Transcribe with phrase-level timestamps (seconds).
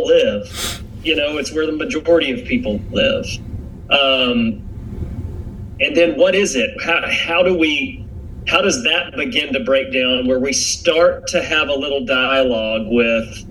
[0.00, 0.82] live.
[1.02, 3.26] You know, it's where the majority of people live.
[3.90, 4.68] Um,
[5.80, 6.70] and then what is it?
[6.82, 8.06] How, how do we,
[8.46, 12.86] how does that begin to break down where we start to have a little dialogue
[12.86, 13.46] with,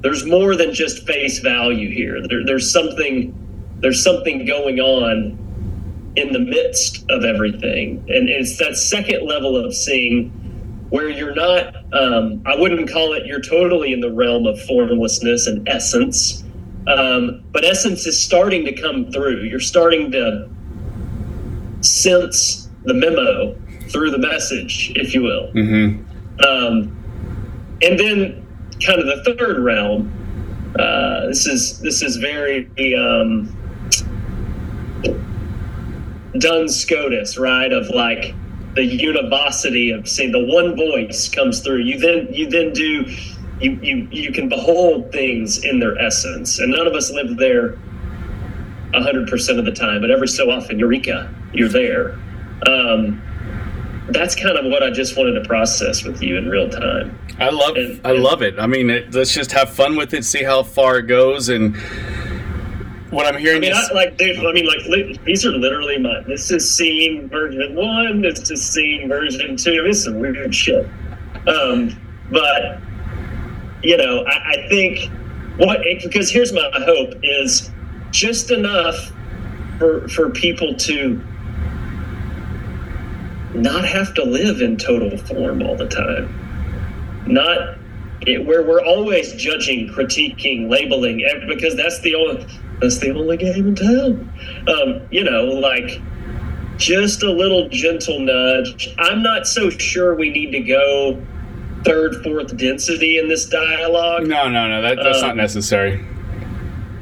[0.00, 2.26] there's more than just face value here.
[2.28, 3.34] There, there's something,
[3.78, 5.38] there's something going on
[6.16, 8.04] in the midst of everything.
[8.08, 10.30] And it's that second level of seeing
[10.90, 15.46] where you're not, um, I wouldn't call it, you're totally in the realm of formlessness
[15.46, 16.44] and essence.
[16.86, 19.42] Um, but essence is starting to come through.
[19.42, 20.48] You're starting to
[21.80, 23.54] sense the memo
[23.88, 25.50] through the message, if you will.
[25.52, 26.44] Mm-hmm.
[26.44, 28.46] Um, and then,
[28.84, 30.12] kind of the third realm.
[30.78, 33.56] Uh, this is this is very um,
[36.38, 37.72] Duns Scotus, right?
[37.72, 38.34] Of like
[38.74, 41.78] the univocity of saying the one voice comes through.
[41.78, 43.06] You then you then do
[43.60, 47.78] you you you can behold things in their essence, and none of us live there
[49.02, 52.18] hundred percent of the time, but every so often, eureka, you're there.
[52.66, 53.20] Um,
[54.10, 57.18] that's kind of what I just wanted to process with you in real time.
[57.38, 58.58] I love and, I love it.
[58.58, 61.76] I mean, it, let's just have fun with it, see how far it goes, and
[63.14, 64.38] what I'm hearing I mean, is I, like, dude.
[64.38, 66.22] I mean, like, li- these are literally my.
[66.26, 68.22] This is scene version one.
[68.22, 69.82] This is scene version two.
[69.84, 70.86] This is some weird shit.
[71.46, 72.80] Um, but
[73.82, 75.10] you know, I, I think
[75.56, 77.70] what because here's my hope is
[78.10, 79.12] just enough
[79.78, 81.22] for for people to
[83.54, 87.24] not have to live in total form all the time.
[87.26, 87.78] Not
[88.22, 92.46] it, where we're always judging, critiquing, labeling, because that's the only
[92.80, 94.32] that's the only game in town.
[94.68, 96.00] Um, you know, like
[96.76, 98.94] just a little gentle nudge.
[98.98, 101.22] I'm not so sure we need to go
[101.84, 104.26] third, fourth density in this dialogue.
[104.26, 106.04] No, no, no, that, that's um, not necessary.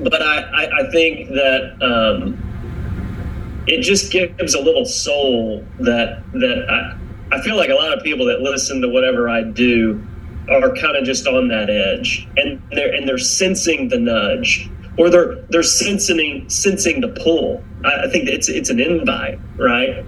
[0.00, 6.66] But I, I, I think that um, it just gives a little soul that that
[6.68, 10.04] I, I feel like a lot of people that listen to whatever I do
[10.50, 14.68] are kind of just on that edge, and they're and they're sensing the nudge
[14.98, 17.62] or they're they're sensing sensing the pull.
[17.84, 20.04] I, I think it's it's an invite, right,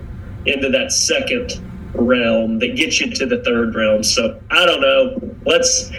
[0.47, 1.61] into that second
[1.95, 4.03] realm that gets you to the third realm.
[4.03, 5.37] So I don't know.
[5.45, 5.91] Let's.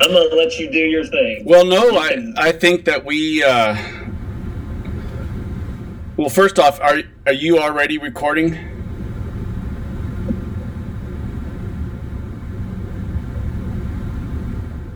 [0.00, 1.44] I'm gonna let you do your thing.
[1.44, 3.42] Well, no, I I think that we.
[3.42, 3.76] Uh,
[6.16, 8.58] well, first off, are are you already recording?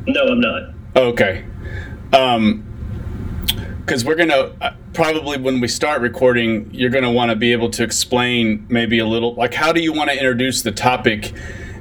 [0.07, 0.63] No, I'm not.
[0.97, 1.45] Okay.
[2.15, 2.68] Um,
[3.89, 7.71] because we're gonna uh, probably when we start recording, you're gonna want to be able
[7.71, 11.33] to explain maybe a little like how do you want to introduce the topic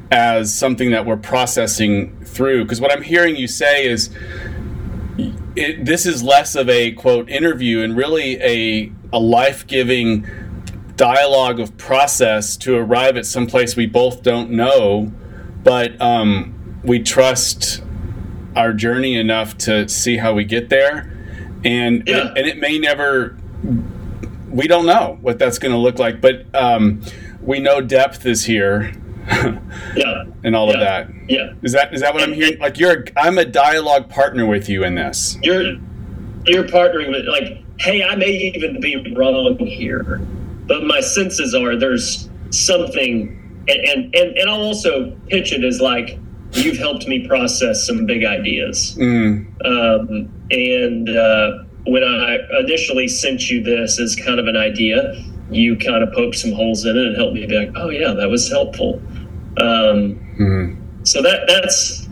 [0.09, 2.63] as something that we're processing through?
[2.63, 4.09] Because what I'm hearing you say is.
[5.59, 10.27] It, this is less of a quote interview and really a a life giving
[10.95, 15.11] dialogue of process to arrive at some place we both don't know,
[15.63, 17.81] but um, we trust
[18.55, 21.16] our journey enough to see how we get there
[21.63, 22.33] and yeah.
[22.35, 23.37] and, it may never.
[24.49, 27.01] We don't know what that's going to look like, but um,
[27.41, 28.93] we know depth is here.
[29.95, 30.73] yeah, and all yeah.
[30.73, 31.09] of that.
[31.29, 32.59] Yeah, is that is that what I'm hearing?
[32.59, 35.37] Like you're, a, I'm a dialogue partner with you in this.
[35.41, 35.75] You're
[36.45, 40.21] you're partnering with like, hey, I may even be wrong here,
[40.65, 45.81] but my senses are there's something, and and and, and I'll also pitch it as
[45.81, 46.17] like
[46.63, 48.95] you've helped me process some big ideas.
[48.99, 49.45] Mm.
[49.65, 55.13] Um, and uh, when I initially sent you this as kind of an idea,
[55.49, 58.13] you kind of poked some holes in it and helped me be like, oh yeah,
[58.13, 59.01] that was helpful.
[59.57, 61.07] Um, mm.
[61.07, 62.07] So that that's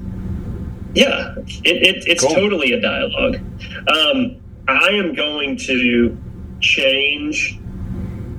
[0.93, 2.33] yeah, it, it it's cool.
[2.33, 3.35] totally a dialogue.
[3.89, 6.17] Um, I am going to
[6.61, 7.59] change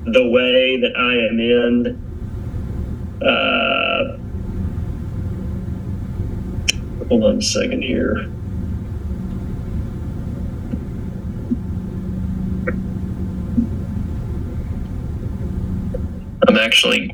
[0.07, 2.03] the way that I am in.
[3.23, 4.19] Uh,
[7.09, 8.31] hold on a second here.
[16.49, 17.13] I'm actually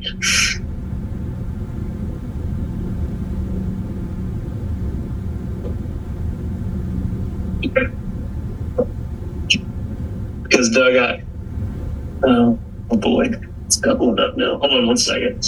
[10.43, 11.25] because Doug, I
[12.25, 12.59] oh,
[12.91, 13.31] oh boy,
[13.67, 14.59] it's coupled up now.
[14.59, 15.45] Hold on one second.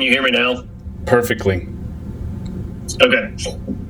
[0.00, 0.64] Can you hear me now?
[1.04, 1.68] Perfectly.
[3.02, 3.36] Okay.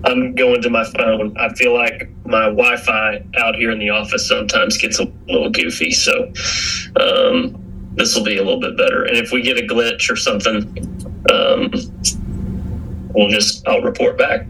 [0.02, 1.36] I'm going to my phone.
[1.38, 5.50] I feel like my Wi Fi out here in the office sometimes gets a little
[5.50, 5.92] goofy.
[5.92, 6.32] So
[7.00, 9.04] um, this will be a little bit better.
[9.04, 10.64] And if we get a glitch or something,
[11.32, 11.70] um,
[13.14, 14.48] we'll just, I'll report back.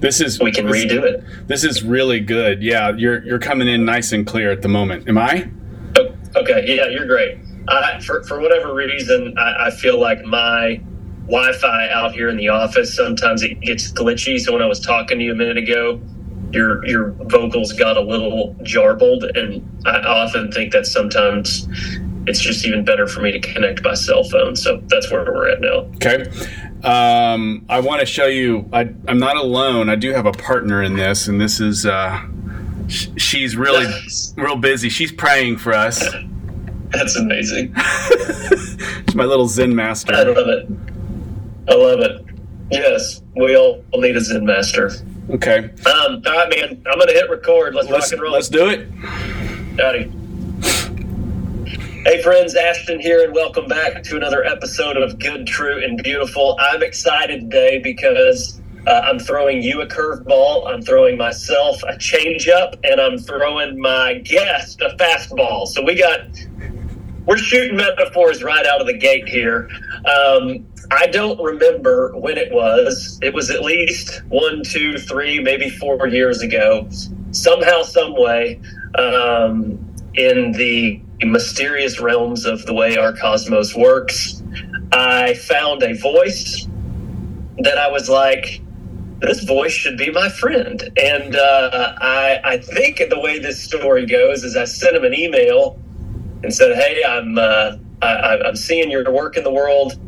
[0.00, 1.46] This is We can this, redo it.
[1.46, 2.60] This is really good.
[2.60, 5.08] Yeah, you're you're coming in nice and clear at the moment.
[5.08, 5.48] Am I?
[5.96, 7.38] Oh, Okay, yeah, you're great.
[7.68, 10.80] I, for for whatever reason, I, I feel like my
[11.26, 14.38] Wi-Fi out here in the office sometimes it gets glitchy.
[14.38, 16.00] So when I was talking to you a minute ago,
[16.52, 21.68] your your vocals got a little jarbled, and I often think that sometimes
[22.26, 24.56] it's just even better for me to connect by cell phone.
[24.56, 25.90] So that's where we're at now.
[25.96, 26.30] Okay.
[26.82, 28.68] Um, I want to show you.
[28.72, 29.88] I, I'm not alone.
[29.88, 31.86] I do have a partner in this, and this is.
[31.86, 32.20] Uh,
[32.88, 33.86] sh- she's really
[34.36, 34.88] real busy.
[34.88, 36.06] She's praying for us.
[36.90, 37.74] That's amazing.
[37.74, 40.14] She's my little Zen master.
[40.14, 40.68] I love it.
[41.68, 42.24] I love it.
[42.70, 44.90] Yes, we all need a Zen master.
[45.30, 45.58] Okay.
[45.58, 46.82] Um, all right, man.
[46.86, 47.74] I'm gonna hit record.
[47.74, 48.32] Let's, Let's rock and roll.
[48.32, 48.88] let's do it.
[49.80, 50.12] Howdy.
[52.04, 56.56] Hey friends, Ashton here, and welcome back to another episode of Good, True, and Beautiful.
[56.60, 62.78] I'm excited today because uh, I'm throwing you a curveball, I'm throwing myself a changeup,
[62.84, 65.66] and I'm throwing my guest a fastball.
[65.66, 66.20] So we got,
[67.26, 69.68] we're shooting metaphors right out of the gate here.
[70.04, 73.18] Um, I don't remember when it was.
[73.22, 76.88] It was at least one, two, three, maybe four years ago.
[77.32, 78.60] Somehow, some way,
[78.96, 79.78] um,
[80.14, 84.42] in the mysterious realms of the way our cosmos works,
[84.92, 86.68] I found a voice
[87.58, 88.62] that I was like,
[89.20, 90.80] this voice should be my friend.
[91.02, 95.14] And uh, I, I think the way this story goes is I sent him an
[95.14, 95.80] email
[96.46, 97.72] and said, "Hey, I'm uh,
[98.02, 99.98] I, I'm seeing your work in the world.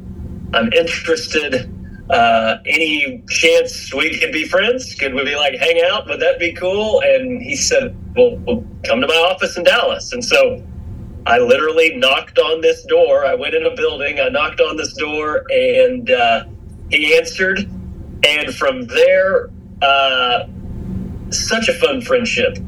[0.55, 1.75] I'm interested.
[2.09, 4.95] Uh, any chance we could be friends?
[4.95, 6.07] Could we be like hang out?
[6.07, 10.13] Would that be cool?" And he said, "Well, well come to my office in Dallas."
[10.13, 10.65] And so
[11.27, 13.27] I literally knocked on this door.
[13.27, 14.21] I went in a building.
[14.21, 16.45] I knocked on this door, and uh,
[16.89, 17.69] he answered.
[18.27, 19.51] And from there,
[19.83, 20.47] uh,
[21.31, 22.59] such a fun friendship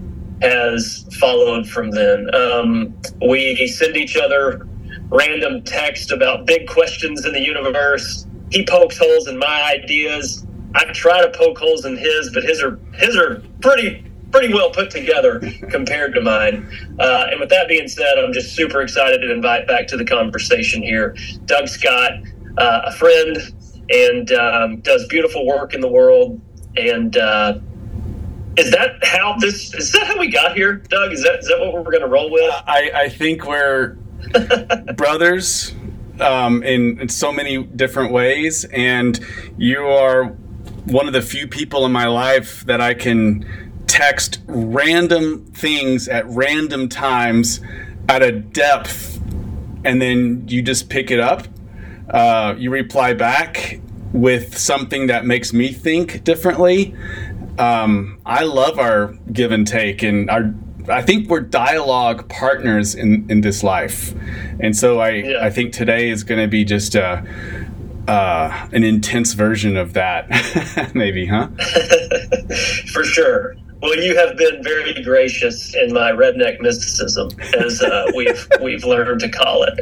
[0.40, 2.34] has followed from then.
[2.34, 2.94] Um,
[3.26, 4.66] we send each other
[5.10, 8.26] random text about big questions in the universe.
[8.50, 10.46] He pokes holes in my ideas.
[10.74, 14.70] I try to poke holes in his, but his are his are pretty pretty well
[14.70, 15.40] put together
[15.70, 16.68] compared to mine.
[16.98, 20.04] Uh, and with that being said, I'm just super excited to invite back to the
[20.04, 21.16] conversation here
[21.46, 22.12] Doug Scott,
[22.56, 23.38] uh, a friend,
[23.90, 26.40] and um, does beautiful work in the world.
[26.76, 27.58] And uh,
[28.56, 29.72] is that how this?
[29.74, 31.12] Is that how we got here, Doug?
[31.12, 32.52] Is that is that what we're going to roll with?
[32.66, 33.96] I, I think we're
[34.96, 35.74] brothers
[36.20, 39.18] um, in, in so many different ways, and
[39.56, 40.26] you are
[40.86, 43.46] one of the few people in my life that I can
[43.86, 47.60] text random things at random times
[48.08, 49.20] at a depth,
[49.84, 51.46] and then you just pick it up.
[52.08, 53.80] Uh, you reply back
[54.12, 56.94] with something that makes me think differently.
[57.60, 60.54] Um, I love our give and take, and our
[60.88, 64.14] I think we're dialogue partners in, in this life,
[64.60, 65.44] and so I Yeah.
[65.44, 67.22] I think today is going to be just a,
[68.08, 71.48] uh, an intense version of that, maybe, huh?
[72.92, 73.56] For sure.
[73.82, 79.20] Well, you have been very gracious in my redneck mysticism, as uh, we've we've learned
[79.20, 79.72] to call it.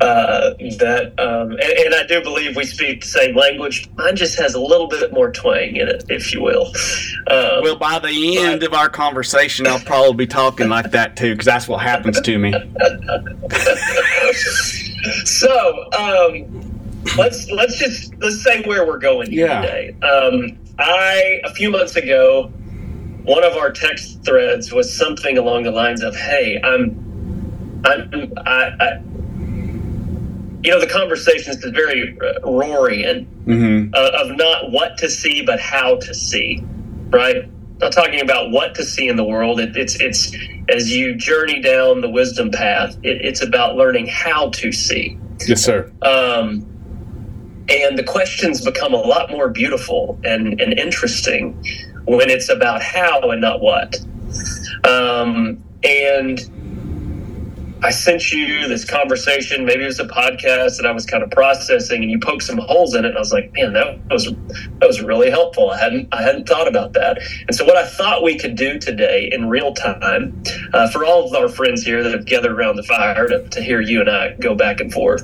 [0.00, 3.88] Uh, that, um, and, and I do believe we speak the same language.
[3.96, 6.66] Mine just has a little bit more twang in it, if you will.
[7.28, 11.32] Um, Well, by the end of our conversation, I'll probably be talking like that too,
[11.34, 12.52] because that's what happens to me.
[15.24, 16.60] so um,
[17.16, 19.60] let's let's just let's say where we're going Yeah.
[19.60, 19.96] today.
[20.02, 22.50] Um, I a few months ago,
[23.26, 28.70] one of our text threads was something along the lines of, "Hey, I'm, I'm, I."
[28.80, 29.02] I
[30.62, 35.42] you know, the conversation is very uh, Rohrian hmm uh, of not what to see,
[35.42, 36.60] but how to see,
[37.10, 37.48] right?
[37.78, 39.60] Not talking about what to see in the world.
[39.60, 40.34] It, it's it's
[40.68, 42.96] as you journey down the wisdom path.
[43.04, 45.16] It, it's about learning how to see.
[45.46, 45.92] Yes, sir.
[46.02, 46.66] Um,
[47.68, 51.60] and the questions become a lot more beautiful and, and interesting
[52.06, 53.96] when it's about how and not what.
[54.84, 56.40] Um, and
[57.82, 59.64] I sent you this conversation.
[59.64, 62.58] Maybe it was a podcast that I was kind of processing, and you poked some
[62.58, 63.08] holes in it.
[63.08, 65.70] And I was like, "Man, that was that was really helpful.
[65.70, 68.78] I hadn't I hadn't thought about that." And so, what I thought we could do
[68.78, 72.76] today in real time, uh, for all of our friends here that have gathered around
[72.76, 75.22] the fire to, to hear you and I go back and forth,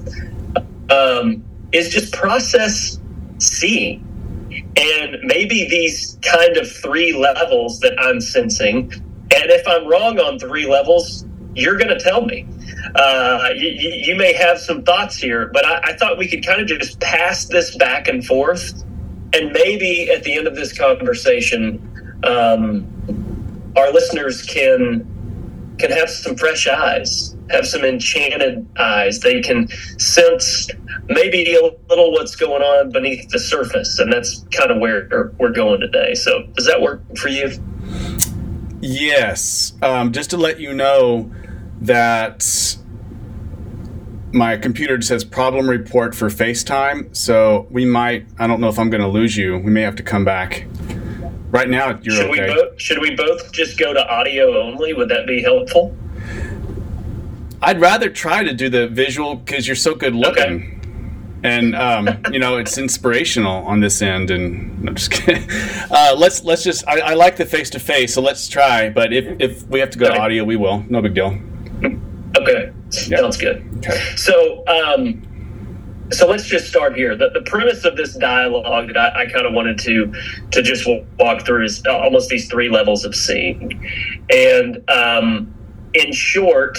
[0.90, 3.00] um, is just process
[3.38, 4.06] seeing.
[4.76, 10.38] And maybe these kind of three levels that I'm sensing, and if I'm wrong on
[10.38, 12.46] three levels, you're going to tell me.
[12.94, 16.60] Uh, you, you, may have some thoughts here, but I, I thought we could kind
[16.60, 18.82] of just pass this back and forth.
[19.34, 25.06] And maybe at the end of this conversation, um, our listeners can
[25.78, 29.20] can have some fresh eyes, have some enchanted eyes.
[29.20, 30.70] They can sense
[31.08, 35.52] maybe a little what's going on beneath the surface, and that's kind of where we're
[35.52, 36.14] going today.
[36.14, 37.50] So, does that work for you?
[38.80, 39.74] Yes.
[39.82, 41.30] Um, just to let you know
[41.80, 42.76] that
[44.32, 48.26] my computer just says problem report for FaceTime, so we might.
[48.38, 49.58] I don't know if I'm going to lose you.
[49.58, 50.66] We may have to come back.
[51.52, 52.48] Right now, you're should okay.
[52.48, 54.94] We both, should we both just go to audio only?
[54.94, 55.94] Would that be helpful?
[57.60, 60.42] I'd rather try to do the visual because you're so good looking.
[60.44, 60.78] Okay.
[61.44, 65.48] And um, you know it's inspirational on this end, and I'm just kidding.
[65.94, 66.88] Uh, let's let's just.
[66.88, 68.88] I, I like the face to face, so let's try.
[68.88, 70.82] But if if we have to go to audio, we will.
[70.88, 71.38] No big deal.
[72.38, 72.72] Okay,
[73.08, 73.18] yeah.
[73.18, 73.62] sounds good.
[73.76, 74.00] Okay.
[74.16, 75.22] So um,
[76.10, 77.16] so let's just start here.
[77.16, 80.12] The, the premise of this dialogue that I, I kind of wanted to
[80.50, 83.88] to just walk through is almost these three levels of seeing,
[84.30, 85.54] and um,
[85.94, 86.78] in short,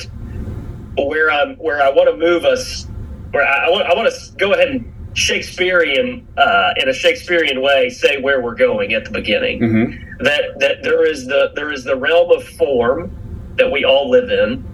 [0.98, 2.88] where I'm where I want to move us,
[3.32, 7.62] where I, I want I want to go ahead and Shakespearean uh, in a Shakespearean
[7.62, 9.60] way say where we're going at the beginning.
[9.60, 10.24] Mm-hmm.
[10.24, 13.16] That that there is the there is the realm of form
[13.58, 14.66] that we all live in,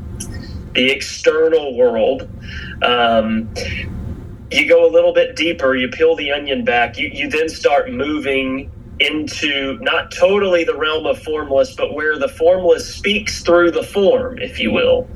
[0.74, 2.30] the external world.
[2.82, 3.54] Um,
[4.52, 7.92] you go a little bit deeper, you peel the onion back, you, you then start
[7.92, 13.84] moving into not totally the realm of formless, but where the formless speaks through the
[13.84, 15.08] form, if you will.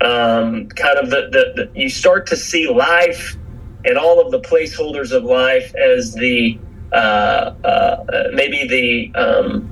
[0.00, 3.36] Um, kind of the, the, the, you start to see life
[3.84, 6.58] and all of the placeholders of life as the
[6.92, 9.70] uh, uh, maybe the um,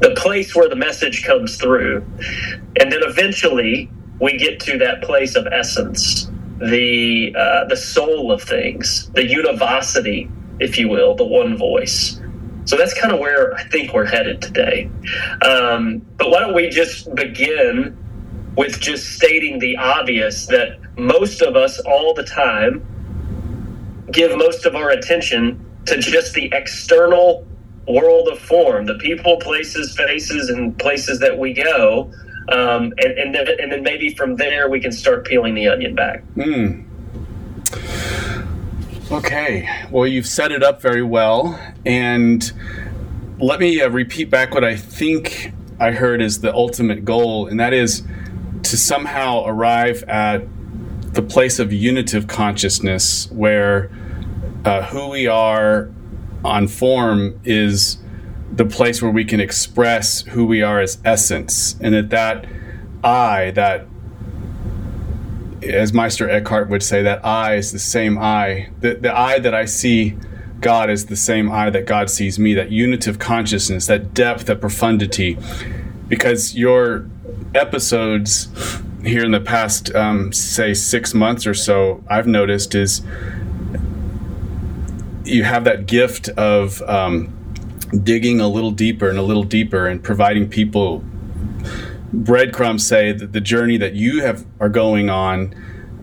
[0.00, 1.98] the place where the message comes through,
[2.80, 6.27] and then eventually we get to that place of essence
[6.60, 12.20] the uh, the soul of things, the univocity, if you will, the one voice.
[12.64, 14.90] So that's kind of where I think we're headed today.
[15.42, 17.96] Um, but why don't we just begin
[18.56, 22.84] with just stating the obvious that most of us all the time
[24.10, 27.46] give most of our attention to just the external
[27.86, 32.12] world of form, the people, places, faces, and places that we go
[32.50, 35.94] um, and, and, then, and then maybe from there we can start peeling the onion
[35.94, 36.22] back.
[36.36, 36.84] Mm.
[39.10, 41.58] Okay, well, you've set it up very well.
[41.86, 42.50] And
[43.38, 47.58] let me uh, repeat back what I think I heard is the ultimate goal, and
[47.60, 48.02] that is
[48.64, 50.42] to somehow arrive at
[51.14, 53.90] the place of unitive consciousness where
[54.64, 55.90] uh, who we are
[56.44, 57.98] on form is
[58.52, 62.46] the place where we can express who we are as essence, and that that
[63.04, 63.86] I, that
[65.62, 68.70] as Meister Eckhart would say, that I is the same I.
[68.80, 70.16] The, the I that I see
[70.60, 74.60] God is the same I that God sees me, that unitive consciousness, that depth, that
[74.60, 75.38] profundity.
[76.08, 77.06] Because your
[77.54, 78.48] episodes
[79.04, 83.02] here in the past, um, say, six months or so, I've noticed is
[85.24, 87.37] you have that gift of um,
[88.02, 91.02] digging a little deeper and a little deeper and providing people
[92.12, 95.54] breadcrumbs say that the journey that you have are going on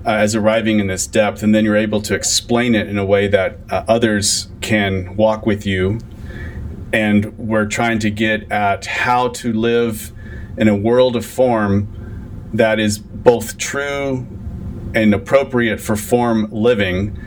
[0.06, 3.06] uh, as arriving in this depth and then you're able to explain it in a
[3.06, 6.00] way that uh, others can walk with you.
[6.94, 10.12] And we're trying to get at how to live
[10.58, 14.28] in a world of form that is both true
[14.94, 17.20] and appropriate for form living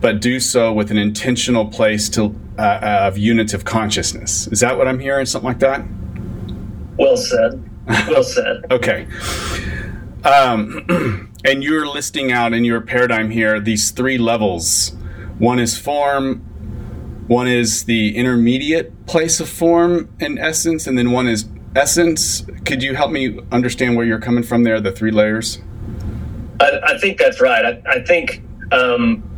[0.00, 2.28] but do so with an intentional place to
[2.60, 4.46] uh, of unitive consciousness.
[4.48, 5.26] Is that what I'm hearing?
[5.26, 5.84] Something like that?
[6.98, 7.68] Well said.
[8.08, 8.64] Well said.
[8.70, 9.06] okay.
[10.24, 14.94] Um, and you're listing out in your paradigm here these three levels.
[15.38, 16.40] One is form,
[17.26, 22.44] one is the intermediate place of form and essence, and then one is essence.
[22.66, 25.60] Could you help me understand where you're coming from there, the three layers?
[26.60, 27.64] I, I think that's right.
[27.64, 29.29] I, I think um,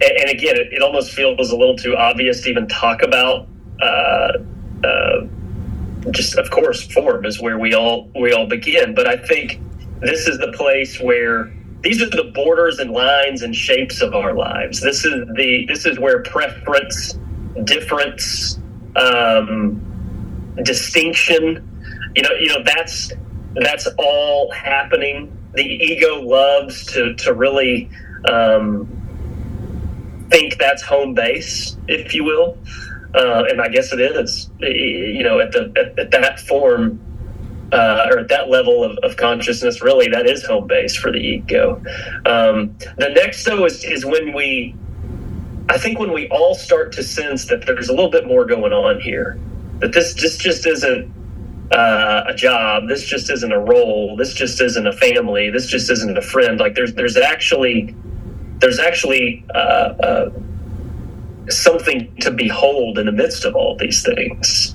[0.00, 3.48] and, again, it, it, almost feels a little too obvious to even talk about.
[3.80, 4.32] Uh,
[4.84, 5.26] uh,
[6.10, 8.94] just of course, form is where we all we all begin.
[8.94, 9.60] But I think
[10.00, 11.52] this is the place where
[11.82, 14.80] these are the borders and lines and shapes of our lives.
[14.80, 17.18] This is the this is where preference,
[17.64, 18.60] difference,
[18.96, 19.82] um,
[20.62, 21.68] distinction.
[22.14, 23.12] You know, you know that's
[23.54, 25.36] that's all happening.
[25.54, 27.90] The ego loves to to really.
[28.28, 28.97] Um,
[30.30, 32.58] think that's home base, if you will.
[33.14, 37.00] Uh, and I guess it is, you know, at the at, at that form
[37.72, 41.18] uh, or at that level of, of, consciousness, really, that is home base for the
[41.18, 41.76] ego.
[42.24, 44.74] Um, the next, though, is, is when we,
[45.68, 48.72] I think, when we all start to sense that there's a little bit more going
[48.72, 49.38] on here,
[49.80, 51.12] that this just just isn't
[51.72, 55.90] uh, a job, this just isn't a role, this just isn't a family, this just
[55.90, 56.58] isn't a friend.
[56.58, 57.94] Like there's there's actually
[58.58, 60.30] there's actually uh, uh
[61.48, 64.74] something to behold in the midst of all these things.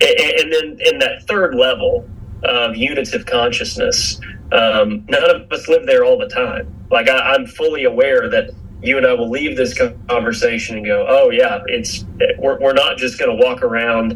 [0.00, 2.08] And then in that third level,
[2.42, 4.20] of unitive consciousness.
[4.52, 6.72] Um, none of us live there all the time.
[6.90, 8.50] Like I, I'm fully aware that
[8.82, 12.04] you and I will leave this conversation and go, oh yeah, it's
[12.38, 14.12] we're, we're not just going to walk around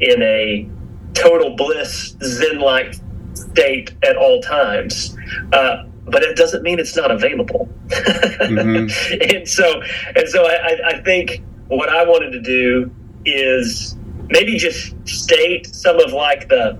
[0.00, 0.68] in a
[1.14, 2.94] total bliss zen-like
[3.34, 5.16] state at all times.
[5.52, 7.68] Uh, but it doesn't mean it's not available.
[7.88, 9.22] mm-hmm.
[9.36, 9.82] and so,
[10.14, 12.90] and so I, I think what I wanted to do
[13.24, 13.96] is
[14.28, 16.78] maybe just state some of like the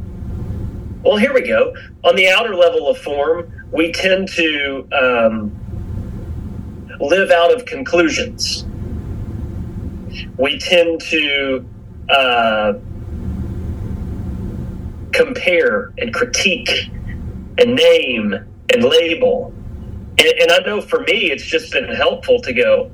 [1.03, 1.75] well, here we go.
[2.03, 5.53] On the outer level of form, we tend to um,
[6.99, 8.65] live out of conclusions.
[10.39, 11.69] We tend to
[12.09, 12.73] uh,
[15.13, 16.71] compare and critique
[17.59, 18.35] and name
[18.73, 19.53] and label.
[20.19, 22.91] And, and I know for me, it's just been helpful to go,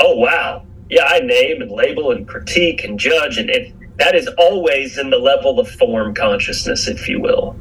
[0.00, 0.64] oh, wow.
[0.90, 3.38] Yeah, I name and label and critique and judge.
[3.38, 7.56] And, and that is always in the level of form consciousness, if you will.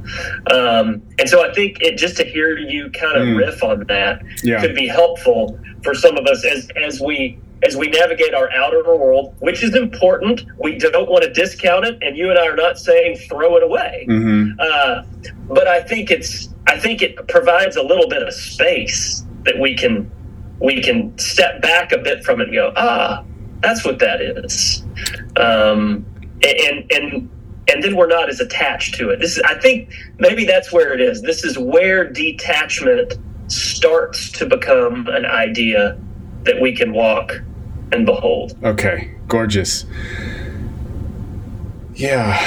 [0.52, 3.38] Um, and so I think it just to hear you kind of mm.
[3.38, 4.60] riff on that yeah.
[4.60, 8.84] could be helpful for some of us as as we as we navigate our outer
[8.84, 10.44] world, which is important.
[10.60, 13.64] We don't want to discount it, and you and I are not saying throw it
[13.64, 14.06] away.
[14.10, 14.60] Mm-hmm.
[14.60, 15.04] Uh,
[15.48, 19.76] but I think it's I think it provides a little bit of space that we
[19.76, 20.10] can
[20.60, 23.24] we can step back a bit from it and go, ah,
[23.62, 24.84] that's what that is.
[25.36, 26.06] Um,
[26.42, 27.30] and and
[27.70, 29.20] and then we're not as attached to it.
[29.20, 31.22] This is, I think, maybe that's where it is.
[31.22, 33.14] This is where detachment
[33.48, 35.98] starts to become an idea
[36.44, 37.42] that we can walk
[37.94, 38.58] and behold.
[38.64, 39.86] Okay, gorgeous.
[41.96, 42.38] Yeah.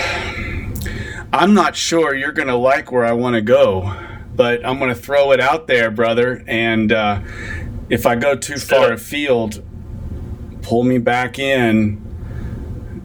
[1.32, 3.94] I'm not sure you're going to like where I want to go,
[4.36, 6.44] but I'm going to throw it out there, brother.
[6.46, 7.20] And uh,
[7.88, 9.64] if I go too far afield,
[10.62, 12.02] pull me back in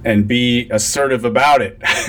[0.04, 1.80] and be assertive about it.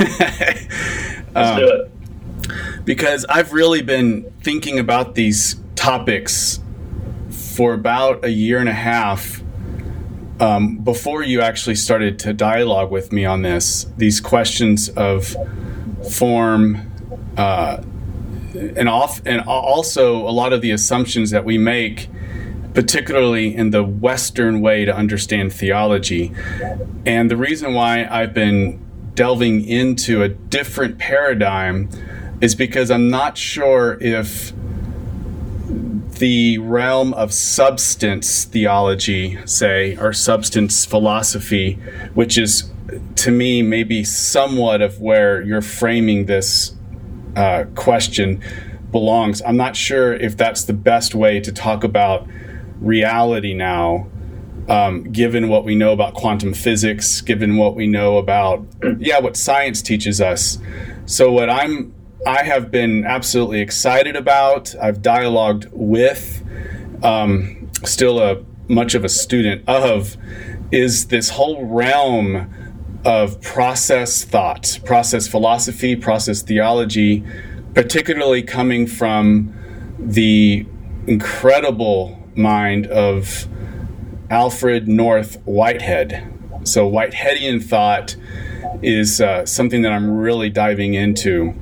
[1.34, 2.84] Let's um, do it.
[2.84, 6.60] Because I've really been thinking about these topics
[7.30, 9.42] for about a year and a half
[10.40, 13.86] um, before you actually started to dialogue with me on this.
[13.96, 15.36] These questions of
[16.10, 16.90] form,
[17.36, 17.82] uh,
[18.54, 22.08] and off, and also a lot of the assumptions that we make
[22.74, 26.32] particularly in the Western way to understand theology.
[27.04, 28.80] And the reason why I've been
[29.14, 31.90] delving into a different paradigm
[32.40, 34.52] is because I'm not sure if
[36.18, 41.74] the realm of substance theology, say, or substance philosophy,
[42.14, 42.70] which is
[43.16, 46.74] to me maybe somewhat of where you're framing this
[47.36, 48.42] uh, question
[48.90, 49.42] belongs.
[49.42, 52.28] I'm not sure if that's the best way to talk about
[52.80, 54.08] reality now,
[54.68, 58.64] um, given what we know about quantum physics, given what we know about,
[58.98, 60.58] yeah, what science teaches us.
[61.06, 61.94] So, what I'm,
[62.26, 66.44] I have been absolutely excited about, I've dialogued with,
[67.02, 70.16] um, still a much of a student of,
[70.70, 72.52] is this whole realm
[73.04, 77.24] of process thought, process philosophy, process theology,
[77.74, 79.54] particularly coming from
[79.98, 80.66] the
[81.06, 83.46] incredible mind of
[84.30, 86.28] Alfred North Whitehead.
[86.64, 88.16] So, Whiteheadian thought
[88.82, 91.54] is uh, something that I'm really diving into.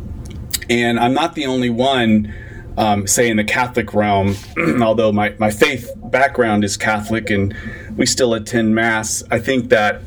[0.68, 2.32] And I'm not the only one,
[2.76, 4.36] um, say, in the Catholic realm,
[4.82, 7.54] although my, my faith background is Catholic and
[7.96, 9.22] we still attend Mass.
[9.30, 10.02] I think that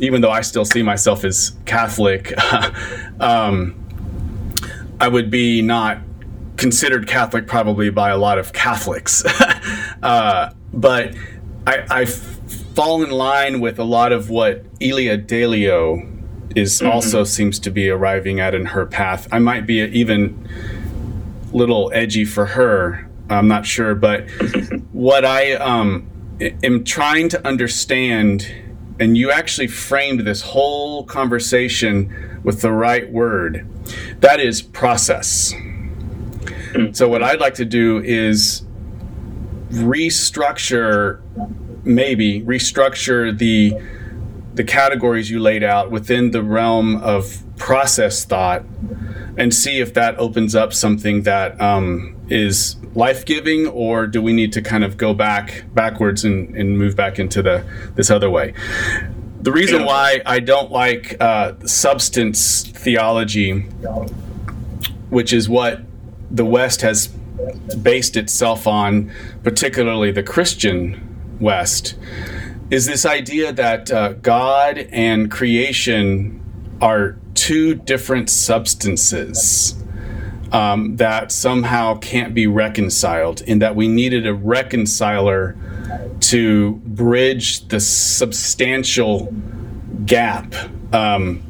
[0.00, 2.32] even though I still see myself as Catholic,
[3.20, 3.78] um,
[5.00, 5.98] I would be not
[6.56, 9.24] considered Catholic probably by a lot of Catholics.
[10.02, 11.14] uh, but
[11.66, 16.08] I, I fall in line with a lot of what Ilia Delio
[16.56, 16.90] is mm-hmm.
[16.90, 19.28] also seems to be arriving at in her path.
[19.32, 20.48] I might be even
[21.52, 23.08] little edgy for her.
[23.28, 24.28] I'm not sure, but
[24.92, 26.06] what I um,
[26.62, 28.50] am trying to understand,
[29.02, 33.66] and you actually framed this whole conversation with the right word.
[34.20, 35.52] That is process.
[36.92, 38.62] So what I'd like to do is
[39.70, 41.20] restructure
[41.82, 43.74] maybe restructure the
[44.54, 48.62] the categories you laid out within the realm of process thought
[49.36, 54.52] and see if that opens up something that um, is life-giving or do we need
[54.52, 57.64] to kind of go back backwards and, and move back into the
[57.94, 58.54] this other way?
[59.42, 63.60] The reason why i don't like uh, substance theology
[65.10, 65.80] which is what
[66.30, 67.08] the west has
[67.82, 69.10] based itself on
[69.42, 71.96] particularly the christian west
[72.70, 76.40] is this idea that uh, god and creation
[76.80, 79.81] are two different substances
[80.52, 85.56] um, that somehow can't be reconciled, and that we needed a reconciler
[86.20, 89.32] to bridge the substantial
[90.06, 90.54] gap.
[90.92, 91.42] Um,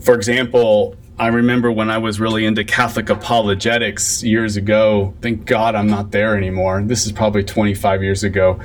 [0.00, 5.14] for example, I remember when I was really into Catholic apologetics years ago.
[5.20, 6.80] Thank God I'm not there anymore.
[6.82, 8.60] This is probably 25 years ago.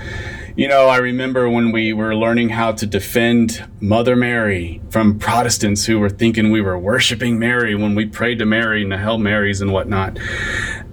[0.56, 5.84] You know, I remember when we were learning how to defend Mother Mary from Protestants
[5.88, 9.18] who were thinking we were worshiping Mary when we prayed to Mary and the Hail
[9.18, 10.20] Marys and whatnot.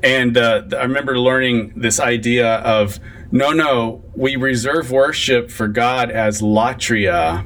[0.02, 2.98] And uh, I remember learning this idea of
[3.32, 7.44] no, no, we reserve worship for God as latria,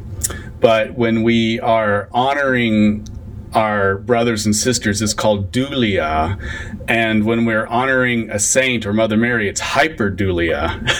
[0.61, 3.09] but when we are honoring
[3.55, 6.39] our brothers and sisters is called dulia.
[6.89, 10.91] And when we're honoring a saint or Mother Mary, it's hyperdulia.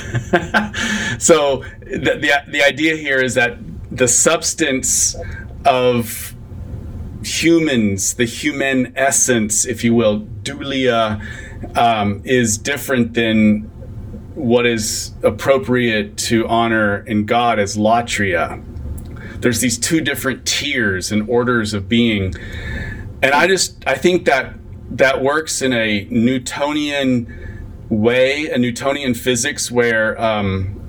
[1.21, 3.59] so the, the, the idea here is that
[3.91, 5.17] the substance
[5.65, 6.35] of
[7.25, 11.25] humans, the human essence, if you will, dulia,
[11.77, 13.63] um, is different than
[14.35, 18.63] what is appropriate to honor in God as latria
[19.45, 22.35] there's these two different tiers and orders of being.
[23.23, 24.55] And i just i think that
[24.91, 27.33] that works in a newtonian
[27.91, 30.81] way a newtonian physics where um,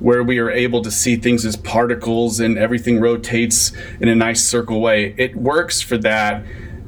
[0.00, 4.42] where we are able to see things as particles and everything rotates in a nice
[4.42, 5.14] circle way.
[5.16, 6.44] It works for that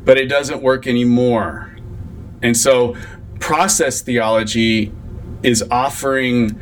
[0.06, 1.76] but it doesn't work anymore.
[2.42, 2.96] And so
[3.40, 4.90] process theology
[5.42, 6.58] is offering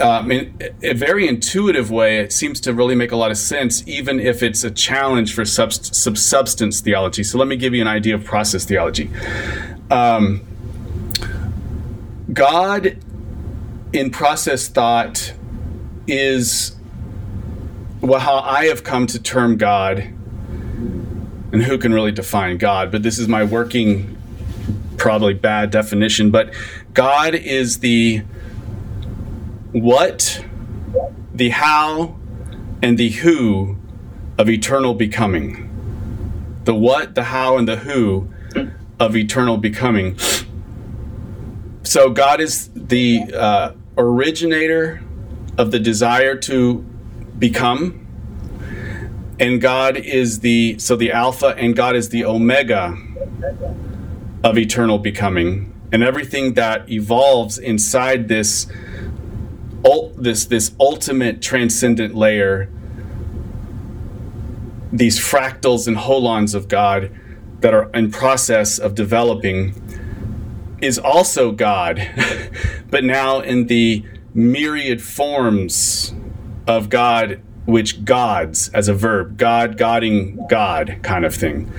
[0.00, 3.86] um, in a very intuitive way, it seems to really make a lot of sense,
[3.86, 7.22] even if it's a challenge for sub- substance theology.
[7.22, 9.10] So let me give you an idea of process theology.
[9.90, 10.42] Um,
[12.32, 12.98] God
[13.92, 15.32] in process thought
[16.06, 16.76] is
[18.00, 19.98] well, how I have come to term God,
[21.52, 24.16] and who can really define God, but this is my working,
[24.96, 26.30] probably bad definition.
[26.30, 26.52] But
[26.92, 28.22] God is the
[29.82, 30.42] what,
[31.34, 32.16] the how,
[32.82, 33.76] and the who
[34.38, 35.68] of eternal becoming.
[36.64, 38.28] The what, the how, and the who
[38.98, 40.18] of eternal becoming.
[41.82, 45.02] So, God is the uh, originator
[45.58, 46.78] of the desire to
[47.38, 48.06] become.
[49.38, 52.96] And God is the, so the Alpha, and God is the Omega
[54.42, 55.74] of eternal becoming.
[55.92, 58.66] And everything that evolves inside this
[60.16, 62.68] this this ultimate transcendent layer
[64.92, 67.10] these fractals and holons of God
[67.60, 69.74] that are in process of developing
[70.80, 72.08] is also God,
[72.90, 76.14] but now in the myriad forms
[76.66, 81.72] of God, which gods as a verb, God, Godding God kind of thing,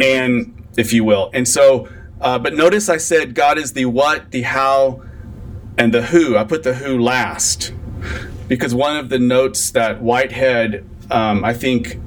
[0.00, 1.30] and if you will.
[1.32, 1.88] And so,
[2.20, 5.02] uh, but notice I said God is the what, the how,
[5.78, 6.36] and the who.
[6.36, 7.72] I put the who last
[8.48, 11.98] because one of the notes that Whitehead, um, I think,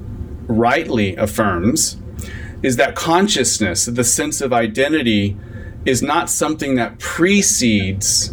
[0.46, 1.96] rightly affirms
[2.62, 5.36] is that consciousness, the sense of identity,
[5.84, 8.32] is not something that precedes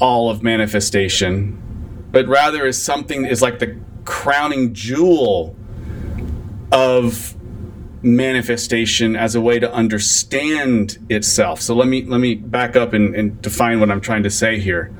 [0.00, 1.60] all of manifestation,
[2.12, 5.56] but rather is something is like the crowning jewel
[6.70, 7.34] of
[8.04, 11.60] manifestation as a way to understand itself.
[11.60, 14.60] So let me let me back up and, and define what I'm trying to say
[14.60, 14.92] here.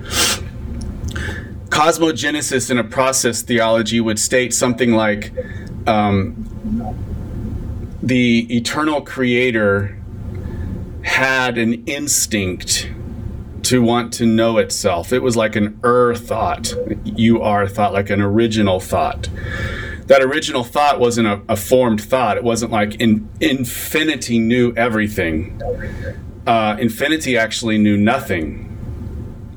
[1.68, 5.32] Cosmogenesis in a process theology would state something like
[5.86, 6.48] um,
[8.02, 9.98] the eternal creator
[11.02, 12.90] had an instinct
[13.64, 15.12] to want to know itself.
[15.12, 16.74] It was like an er thought.
[17.04, 19.28] You are thought, like an original thought
[20.06, 22.36] that original thought wasn't a, a formed thought.
[22.36, 25.60] It wasn't like in, infinity knew everything.
[26.46, 28.70] Uh, infinity actually knew nothing.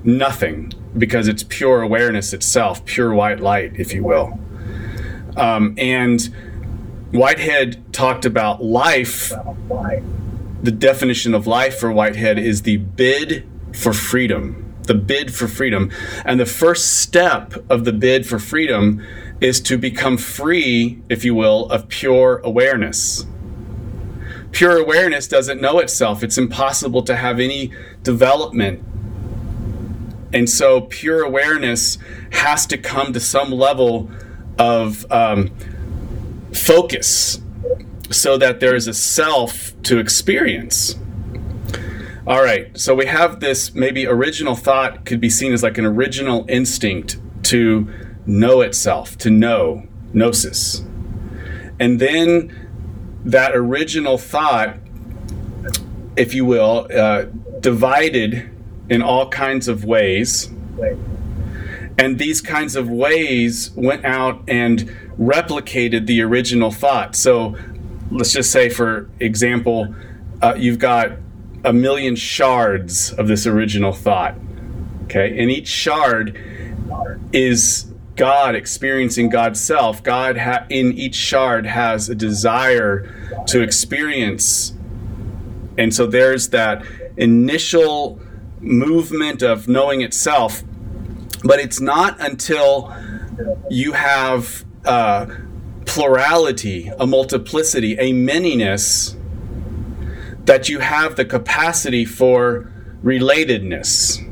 [0.04, 4.40] Nothing, because it's pure awareness itself, pure white light, if you will.
[5.36, 6.22] Um, and
[7.12, 9.34] Whitehead talked about life.
[10.64, 14.64] The definition of life for Whitehead is the bid for freedom.
[14.88, 15.92] the bid for freedom.
[16.26, 19.06] And the first step of the bid for freedom
[19.40, 23.26] is to become free, if you will, of pure awareness.
[24.52, 26.24] Pure awareness doesn't know itself.
[26.24, 27.72] It's impossible to have any
[28.02, 28.84] development.
[30.34, 31.98] And so, pure awareness
[32.32, 34.10] has to come to some level
[34.58, 35.56] of um,
[36.54, 37.40] focus
[38.10, 40.96] so that there is a self to experience.
[42.26, 45.86] All right, so we have this maybe original thought could be seen as like an
[45.86, 47.88] original instinct to
[48.28, 50.84] know itself, to know, gnosis.
[51.80, 52.70] And then
[53.26, 54.78] that original thought,
[56.16, 57.26] if you will, uh,
[57.60, 58.50] divided
[58.90, 60.50] in all kinds of ways.
[61.98, 67.16] And these kinds of ways went out and replicated the original thought.
[67.16, 67.56] So
[68.12, 69.94] let's just say, for example,
[70.42, 71.14] uh, you've got
[71.64, 74.36] a million shards of this original thought.
[75.06, 76.38] Okay, and each shard
[77.32, 80.04] is God experiencing God's self.
[80.04, 83.14] God ha- in each shard has a desire
[83.48, 84.74] to experience.
[85.78, 86.84] And so there's that
[87.16, 88.20] initial
[88.60, 90.64] movement of knowing itself.
[91.44, 92.94] But it's not until
[93.70, 95.28] you have uh,
[95.86, 99.16] plurality, a multiplicity, a manyness,
[100.46, 102.72] that you have the capacity for
[103.04, 104.24] relatedness.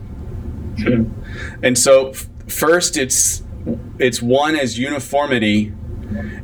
[1.62, 2.14] And so,
[2.48, 3.45] first, it's
[4.00, 5.74] it's one as uniformity,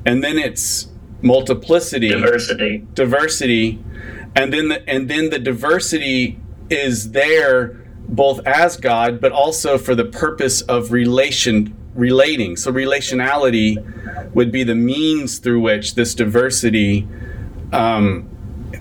[0.06, 0.88] and then it's
[1.22, 3.84] multiplicity, diversity, diversity,
[4.36, 9.96] and then the, and then the diversity is there both as God, but also for
[9.96, 12.56] the purpose of relation relating.
[12.56, 17.08] So relationality would be the means through which this diversity
[17.72, 18.30] um,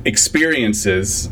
[0.05, 1.29] experiences.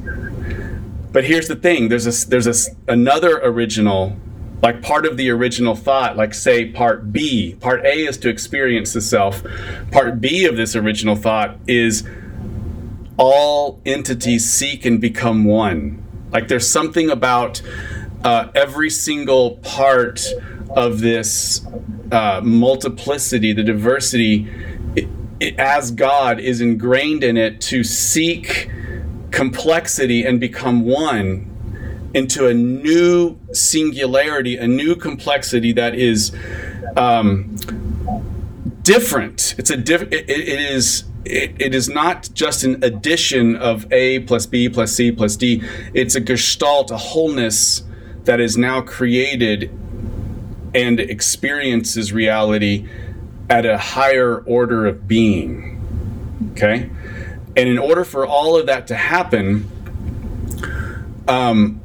[1.12, 4.16] But here's the thing: there's a there's a, another original,
[4.62, 7.57] like part of the original thought, like say part B.
[7.61, 9.42] Part A is to experience the self.
[9.92, 12.07] Part B of this original thought is
[13.16, 16.03] all entities seek and become one.
[16.33, 17.62] Like there's something about
[18.25, 20.27] uh, every single part
[20.71, 21.64] of this
[22.11, 24.49] uh, multiplicity, the diversity,
[24.97, 25.09] it,
[25.40, 28.71] it, as God is ingrained in it to seek
[29.31, 31.49] complexity and become one
[32.14, 36.35] into a new singularity, a new complexity that is
[36.97, 37.57] um,
[38.83, 39.55] different.
[39.59, 44.21] It's a diff- it, it is it, it is not just an addition of A
[44.21, 45.62] plus B plus C plus D.
[45.92, 47.83] It's a gestalt, a wholeness
[48.25, 49.71] that is now created
[50.75, 52.88] and experiences reality
[53.51, 55.75] at a higher order of being.
[56.53, 56.90] Okay?
[57.57, 59.68] And in order for all of that to happen,
[61.27, 61.81] um,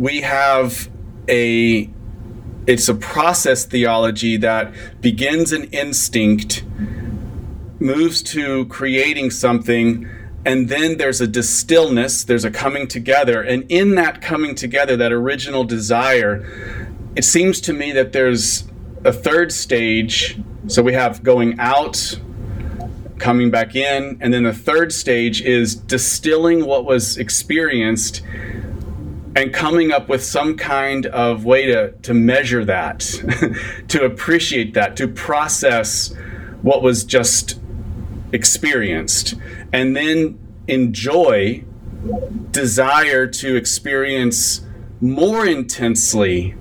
[0.00, 0.90] we have
[1.28, 1.88] a
[2.66, 6.64] it's a process theology that begins an instinct
[7.78, 10.08] moves to creating something
[10.46, 13.42] and then there's a distillness there's a coming together.
[13.42, 16.46] And in that coming together that original desire
[17.14, 18.64] it seems to me that there's
[19.04, 20.38] a third stage.
[20.66, 22.18] So we have going out
[23.18, 28.22] coming back in and then the third stage is distilling what was experienced
[29.40, 33.00] and coming up with some kind of way to, to measure that,
[33.88, 36.14] to appreciate that, to process
[36.60, 37.58] what was just
[38.32, 39.34] experienced,
[39.72, 41.64] and then enjoy,
[42.50, 44.60] desire to experience
[45.00, 46.54] more intensely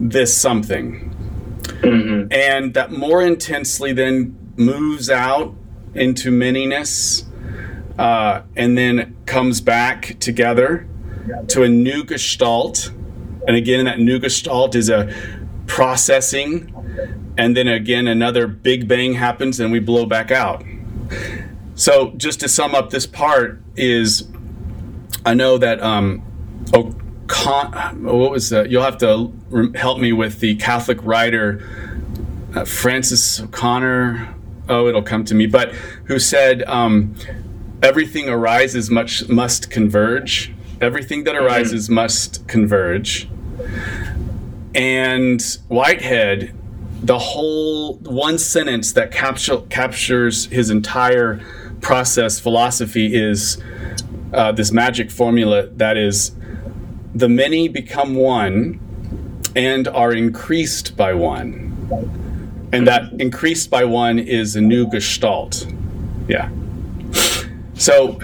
[0.00, 1.14] this something.
[1.62, 2.32] Mm-hmm.
[2.32, 5.54] And that more intensely then moves out
[5.94, 7.24] into manyness
[7.98, 10.88] uh, and then comes back together
[11.48, 12.90] to a new gestalt.
[13.46, 15.12] And again, that new gestalt is a
[15.66, 16.74] processing.
[17.38, 20.64] And then again, another big bang happens and we blow back out.
[21.74, 24.28] So, just to sum up this part, is
[25.24, 26.22] I know that um,
[26.74, 28.70] O'Con- what was that?
[28.70, 29.32] You'll have to
[29.74, 31.66] help me with the Catholic writer
[32.54, 34.34] uh, Francis O'Connor.
[34.68, 35.46] Oh, it'll come to me.
[35.46, 35.72] But
[36.04, 37.14] who said um,
[37.82, 41.94] everything arises much must converge everything that arises mm-hmm.
[41.94, 43.28] must converge.
[44.74, 46.54] And Whitehead,
[47.02, 51.40] the whole one sentence that capture, captures his entire
[51.80, 53.62] process philosophy is
[54.32, 56.32] uh, this magic formula that is
[57.14, 58.80] the many become one
[59.54, 61.68] and are increased by one.
[62.72, 65.66] And that increased by one is a new gestalt.
[66.26, 66.48] Yeah.
[67.74, 68.18] So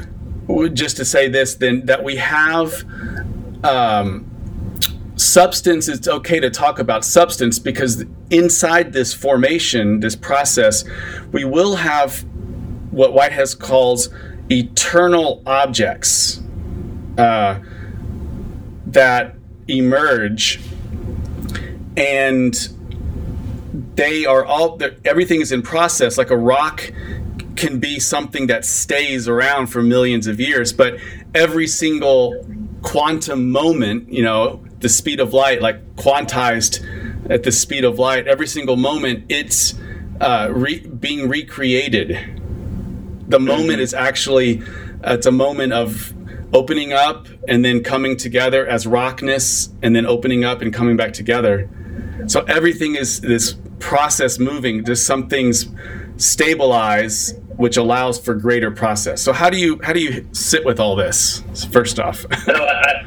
[0.72, 2.84] just to say this then that we have
[3.64, 4.24] um,
[5.16, 10.84] substance it's okay to talk about substance because inside this formation this process
[11.32, 12.24] we will have
[12.90, 14.08] what whitehead calls
[14.50, 16.40] eternal objects
[17.18, 17.58] uh,
[18.86, 19.34] that
[19.66, 20.60] emerge
[21.96, 22.68] and
[23.96, 26.90] they are all everything is in process like a rock
[27.58, 30.98] can be something that stays around for millions of years but
[31.34, 32.46] every single
[32.82, 36.82] quantum moment you know the speed of light like quantized
[37.28, 39.74] at the speed of light every single moment it's
[40.20, 42.16] uh, re- being recreated
[43.28, 43.80] the moment mm-hmm.
[43.80, 44.62] is actually
[45.04, 46.14] uh, it's a moment of
[46.54, 51.12] opening up and then coming together as rockness and then opening up and coming back
[51.12, 51.68] together
[52.26, 55.68] so everything is this process moving, just some things
[56.16, 59.20] stabilize, which allows for greater process.
[59.20, 61.42] So how do you how do you sit with all this?
[61.70, 63.04] First off, no, I,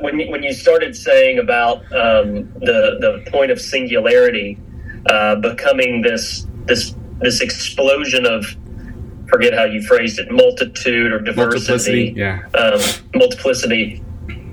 [0.00, 4.58] when you, when you started saying about um, the the point of singularity
[5.06, 8.46] uh, becoming this this this explosion of
[9.28, 12.80] forget how you phrased it multitude or diversity multiplicity, yeah um,
[13.14, 14.02] multiplicity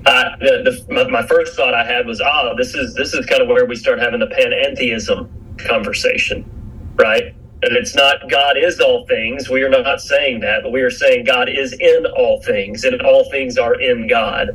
[0.06, 3.12] uh, the, the, my, my, first thought I had was, ah, oh, this is this
[3.12, 6.48] is kind of where we start having the panentheism conversation,
[6.94, 7.34] right?
[7.62, 9.48] And it's not God is all things.
[9.48, 13.00] We are not saying that, but we are saying God is in all things, and
[13.02, 14.50] all things are in God,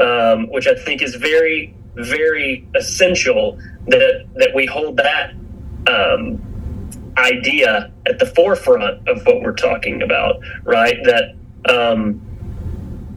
[0.00, 5.32] um, which I think is very, very essential that that we hold that
[5.88, 6.40] um,
[7.18, 10.96] idea at the forefront of what we're talking about, right?
[11.04, 11.34] That
[11.68, 12.20] um,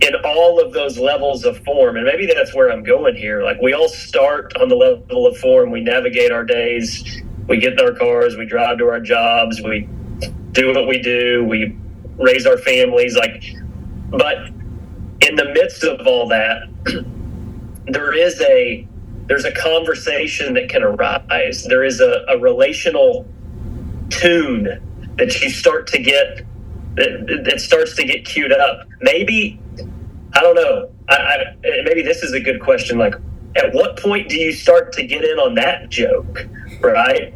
[0.01, 3.61] in all of those levels of form and maybe that's where i'm going here like
[3.61, 7.79] we all start on the level of form we navigate our days we get in
[7.81, 9.89] our cars we drive to our jobs we
[10.51, 11.77] do what we do we
[12.17, 13.43] raise our families like
[14.09, 14.37] but
[15.27, 16.63] in the midst of all that
[17.87, 18.87] there is a
[19.27, 23.25] there's a conversation that can arise there is a, a relational
[24.09, 24.81] tune
[25.17, 26.43] that you start to get
[26.95, 29.59] that, that starts to get queued up maybe
[30.33, 30.89] I don't know.
[31.09, 32.97] I, I, maybe this is a good question.
[32.97, 33.15] Like,
[33.55, 36.47] at what point do you start to get in on that joke,
[36.83, 37.33] right?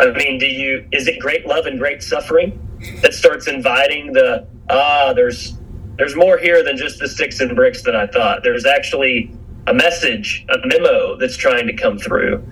[0.00, 0.86] I mean, do you?
[0.92, 2.60] Is it great love and great suffering
[3.02, 5.12] that starts inviting the ah?
[5.14, 5.58] There's
[5.98, 8.42] there's more here than just the sticks and bricks that I thought.
[8.44, 9.32] There's actually
[9.68, 12.44] a message, a memo that's trying to come through.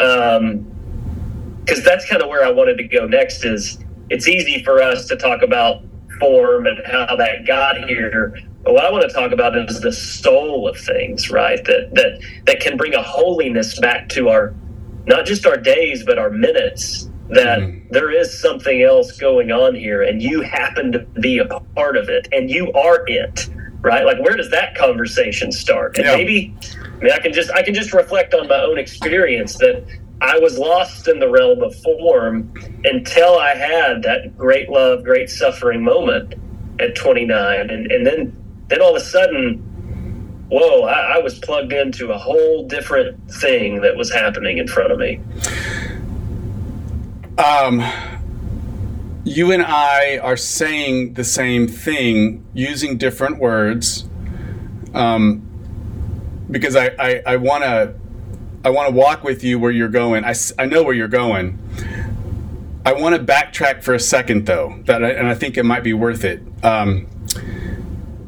[0.00, 0.66] Um,
[1.64, 3.44] Because that's kind of where I wanted to go next.
[3.44, 3.78] Is
[4.10, 5.82] it's easy for us to talk about
[6.20, 8.34] form and how that got here
[8.64, 11.64] but what I want to talk about is the soul of things, right?
[11.64, 14.54] That that that can bring a holiness back to our
[15.08, 17.08] not just our days, but our minutes.
[17.30, 17.92] That mm-hmm.
[17.92, 21.44] there is something else going on here, and you happen to be a
[21.74, 23.50] part of it, and you are it,
[23.82, 24.04] right?
[24.04, 25.98] Like, where does that conversation start?
[25.98, 26.16] And yeah.
[26.16, 29.84] maybe, I mean, I can just I can just reflect on my own experience that
[30.22, 32.50] I was lost in the realm of form
[32.84, 36.34] until I had that great love, great suffering moment
[36.80, 38.34] at 29, and and then
[38.68, 39.62] then all of a sudden,
[40.50, 44.92] whoa, I, I was plugged into a whole different thing that was happening in front
[44.92, 45.20] of me.
[47.38, 47.84] Um,
[49.24, 54.08] you and I are saying the same thing using different words.
[54.94, 55.44] Um,
[56.50, 57.94] because I, I, I want to
[58.64, 60.24] I want to walk with you where you're going.
[60.24, 61.58] I, I know where you're going.
[62.84, 65.84] I want to backtrack for a second though, that I, and I think it might
[65.84, 66.42] be worth it.
[66.64, 67.06] Um,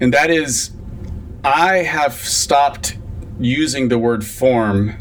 [0.01, 0.71] and that is
[1.45, 2.99] I have stopped
[3.39, 4.95] using the word form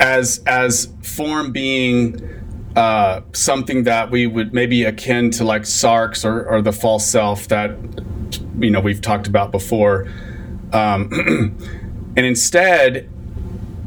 [0.00, 2.22] as as form being
[2.74, 7.48] uh, something that we would maybe akin to like sarx or, or the false self
[7.48, 7.76] that
[8.58, 10.08] you know we've talked about before.
[10.72, 11.56] Um,
[12.16, 13.08] and instead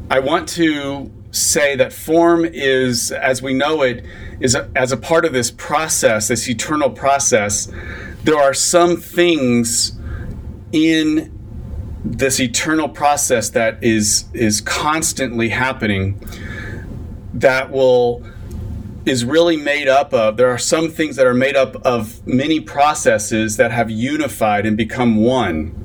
[0.10, 4.05] i want to say that form is as we know it
[4.39, 7.72] is a, as a part of this process this eternal process
[8.24, 9.99] there are some things
[10.72, 11.32] in
[12.03, 16.20] this eternal process that is is constantly happening
[17.34, 18.24] that will
[19.05, 22.59] is really made up of there are some things that are made up of many
[22.59, 25.76] processes that have unified and become one.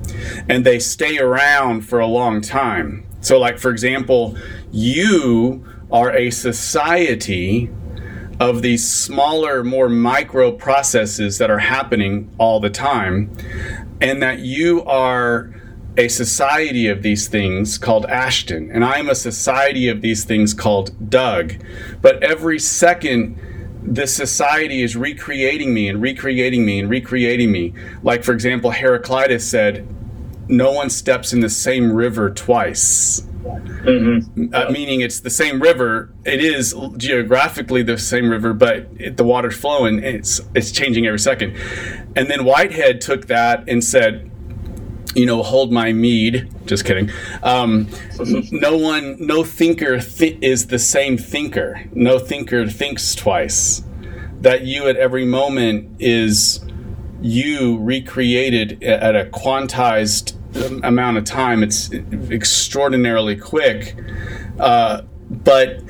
[0.49, 3.07] And they stay around for a long time.
[3.21, 4.37] So like for example
[4.71, 7.71] you are a society
[8.41, 13.31] of these smaller, more micro processes that are happening all the time,
[14.01, 15.55] and that you are
[15.97, 20.53] a society of these things called Ashton, and I am a society of these things
[20.53, 21.55] called Doug.
[22.03, 23.39] But every second,
[23.83, 27.75] this society is recreating me and recreating me and recreating me.
[28.03, 29.87] Like, for example, Heraclitus said,
[30.49, 33.25] no one steps in the same river twice.
[33.45, 34.55] Mm-hmm.
[34.55, 36.11] Uh, meaning it's the same river.
[36.25, 40.03] It is geographically the same river, but it, the water's flowing.
[40.03, 41.57] it's it's changing every second.
[42.17, 44.31] And then Whitehead took that and said,
[45.15, 46.51] you know, hold my mead.
[46.67, 47.11] Just kidding.
[47.43, 47.89] Um,
[48.51, 51.85] no one, no thinker th- is the same thinker.
[51.93, 53.83] No thinker thinks twice.
[54.41, 56.65] That you at every moment is
[57.23, 60.37] you recreated at a quantized
[60.83, 61.63] amount of time.
[61.63, 63.97] It's extraordinarily quick.
[64.59, 65.83] Uh, but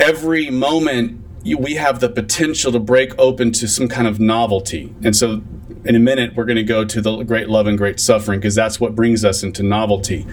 [0.00, 4.94] every moment we have the potential to break open to some kind of novelty.
[5.02, 5.42] And so
[5.84, 8.54] in a minute, we're going to go to the great love and great suffering because
[8.54, 10.26] that's what brings us into novelty.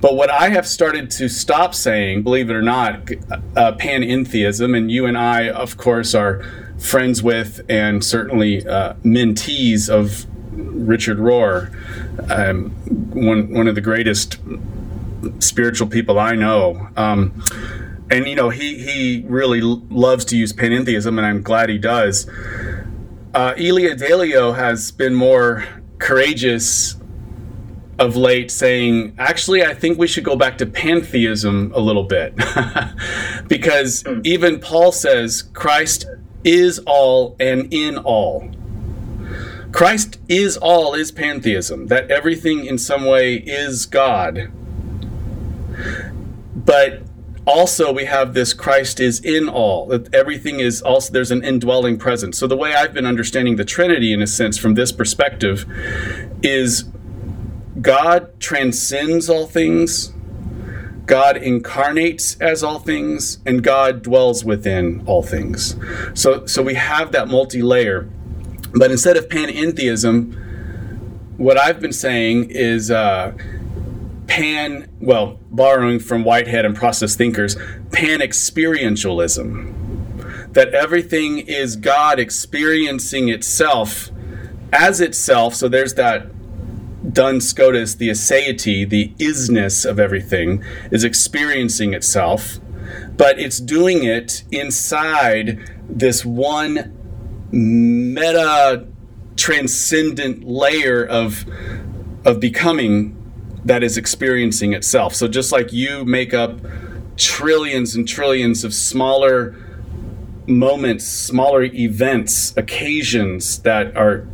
[0.00, 3.10] But what I have started to stop saying, believe it or not,
[3.56, 6.42] uh, panentheism, and you and I, of course, are
[6.78, 11.70] friends with and certainly uh, mentees of Richard Rohr,
[12.30, 12.70] um,
[13.10, 14.38] one one of the greatest
[15.38, 16.88] spiritual people I know.
[16.96, 17.42] Um,
[18.10, 22.28] and you know he he really loves to use panentheism, and I'm glad he does.
[23.34, 25.64] Uh, Ilia Delio has been more
[25.98, 26.96] courageous
[27.98, 32.34] of late, saying, actually, I think we should go back to pantheism a little bit,
[33.48, 34.20] because hmm.
[34.24, 36.06] even Paul says Christ
[36.44, 38.50] is all and in all.
[39.72, 44.52] Christ is all is pantheism, that everything in some way is God.
[46.54, 47.02] But
[47.46, 51.98] also we have this Christ is in all, that everything is also, there's an indwelling
[51.98, 52.38] presence.
[52.38, 55.64] So the way I've been understanding the Trinity, in a sense, from this perspective,
[56.42, 56.84] is
[57.80, 60.12] God transcends all things,
[61.06, 65.76] God incarnates as all things, and God dwells within all things.
[66.14, 68.08] So, so we have that multi layer.
[68.74, 70.34] But instead of panentheism,
[71.36, 73.32] what I've been saying is uh,
[74.26, 77.56] pan, well, borrowing from Whitehead and process thinkers,
[77.90, 80.52] pan experientialism.
[80.52, 84.10] That everything is God experiencing itself
[84.72, 85.54] as itself.
[85.54, 86.30] So there's that
[87.12, 92.58] Duns Scotus, the aseity, the isness of everything, is experiencing itself,
[93.16, 96.96] but it's doing it inside this one
[97.52, 98.86] meta
[99.36, 101.44] transcendent layer of
[102.24, 103.16] of becoming
[103.64, 105.14] that is experiencing itself.
[105.14, 106.58] So just like you make up
[107.16, 109.56] trillions and trillions of smaller
[110.46, 114.26] moments, smaller events, occasions that are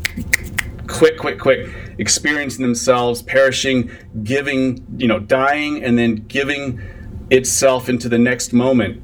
[0.86, 3.90] quick, quick, quick, experiencing themselves, perishing,
[4.22, 6.80] giving, you know, dying, and then giving
[7.30, 9.02] itself into the next moment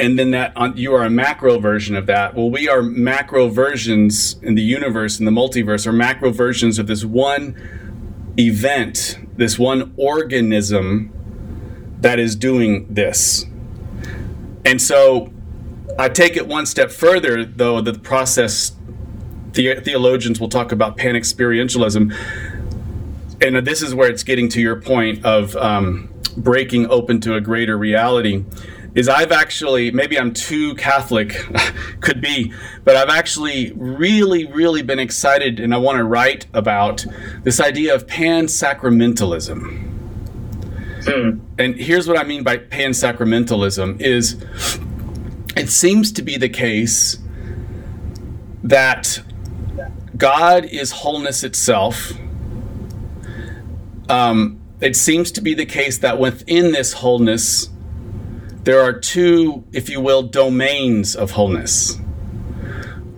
[0.00, 2.34] and then that on, you are a macro version of that.
[2.34, 6.86] Well, we are macro versions in the universe, in the multiverse, are macro versions of
[6.86, 7.54] this one
[8.38, 11.12] event, this one organism
[12.00, 13.44] that is doing this.
[14.64, 15.32] And so
[15.98, 18.72] I take it one step further, though, the process
[19.52, 22.14] the- theologians will talk about pan experientialism.
[23.42, 27.40] And this is where it's getting to your point of um, breaking open to a
[27.40, 28.44] greater reality
[28.94, 31.30] is I've actually, maybe I'm too Catholic,
[32.00, 32.52] could be,
[32.84, 37.06] but I've actually really, really been excited and I want to write about
[37.42, 39.86] this idea of pan sacramentalism.
[41.04, 41.40] Hmm.
[41.58, 44.36] And here's what I mean by pan sacramentalism is
[45.56, 47.18] it seems to be the case
[48.62, 49.22] that
[50.16, 52.12] God is wholeness itself.
[54.10, 57.69] Um, it seems to be the case that within this wholeness,
[58.64, 61.98] there are two, if you will, domains of wholeness.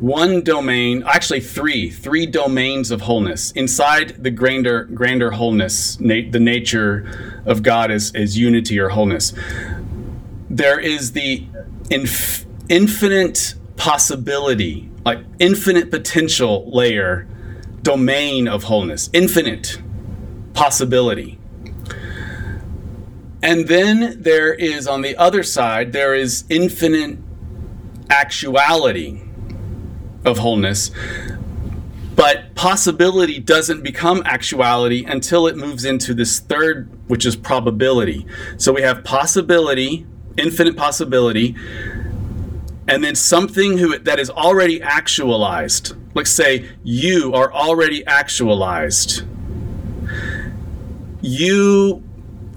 [0.00, 3.52] One domain, actually three, three domains of wholeness.
[3.52, 9.32] Inside the grander, grander wholeness, na- the nature of God as, is unity or wholeness.
[10.50, 11.46] There is the
[11.90, 17.26] inf- infinite possibility, like infinite potential layer,
[17.82, 19.80] domain of wholeness, infinite
[20.54, 21.38] possibility.
[23.42, 27.18] And then there is, on the other side, there is infinite
[28.08, 29.20] actuality
[30.24, 30.92] of wholeness.
[32.14, 38.26] But possibility doesn't become actuality until it moves into this third, which is probability.
[38.58, 41.56] So we have possibility, infinite possibility,
[42.86, 45.94] and then something who, that is already actualized.
[46.14, 49.22] Let's say you are already actualized.
[51.22, 52.02] You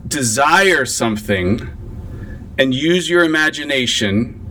[0.08, 1.70] desire something
[2.58, 4.42] and use your imagination,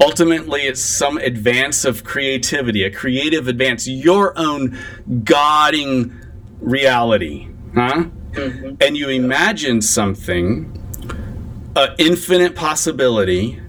[0.00, 4.78] ultimately it's some advance of creativity, a creative advance, your own
[5.24, 6.18] godding
[6.60, 8.04] reality, huh?
[8.32, 8.76] Mm-hmm.
[8.80, 10.78] And you imagine something,
[11.76, 13.60] an infinite possibility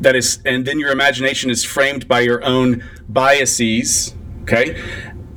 [0.00, 4.80] that is, and then your imagination is framed by your own biases, okay?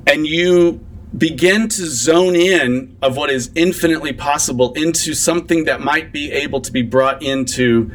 [0.08, 0.86] And you
[1.18, 6.59] begin to zone in of what is infinitely possible into something that might be able
[6.61, 7.91] to be brought into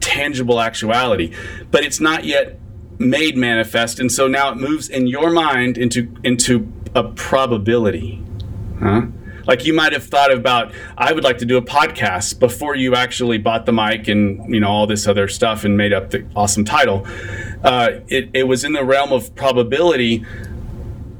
[0.00, 1.32] tangible actuality.
[1.70, 2.58] But it's not yet
[2.98, 8.22] made manifest and so now it moves in your mind into into a probability.
[8.80, 9.06] Huh?
[9.46, 12.94] Like you might have thought about i would like to do a podcast before you
[12.94, 16.26] actually bought the mic and you know all this other stuff and made up the
[16.36, 17.06] awesome title.
[17.64, 20.24] Uh, it, it was in the realm of probability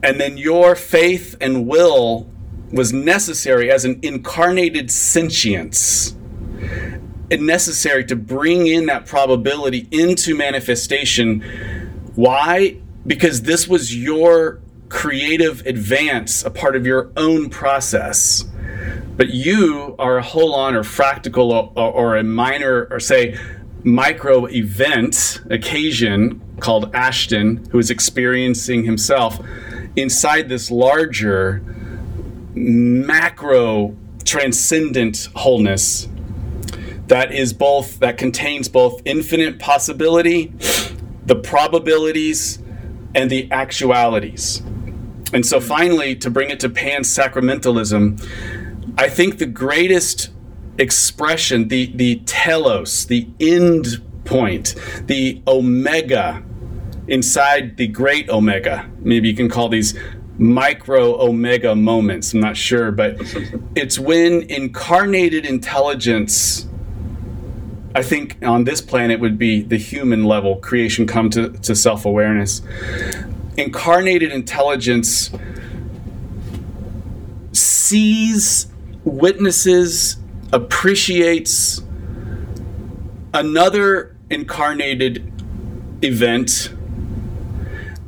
[0.03, 2.29] and then your faith and will
[2.73, 6.15] was necessary as an incarnated sentience.
[7.31, 11.43] And necessary to bring in that probability into manifestation.
[12.15, 12.79] Why?
[13.07, 18.45] Because this was your creative advance a part of your own process.
[19.17, 23.39] But you are a holon or fractal or, or a minor or say
[23.85, 29.41] micro event occasion called ashton who is experiencing himself
[30.01, 31.63] inside this larger
[32.55, 33.95] macro
[34.25, 36.09] transcendent wholeness
[37.07, 40.53] that is both that contains both infinite possibility
[41.25, 42.59] the probabilities
[43.15, 44.63] and the actualities.
[45.33, 48.19] And so finally to bring it to pan sacramentalism
[48.99, 50.31] i think the greatest
[50.79, 54.75] expression the the telos the end point
[55.07, 56.43] the omega
[57.09, 58.89] inside the great omega.
[59.01, 59.99] Maybe you can call these
[60.39, 62.33] micro omega moments.
[62.33, 63.17] I'm not sure, but
[63.75, 66.67] it's when incarnated intelligence.
[67.95, 72.05] I think on this planet would be the human level creation come to, to self
[72.05, 72.63] awareness.
[73.57, 75.31] Incarnated intelligence
[77.53, 78.69] sees,
[79.05, 80.19] witnesses,
[80.53, 81.83] appreciates
[83.35, 85.33] another incarnated
[86.03, 86.73] event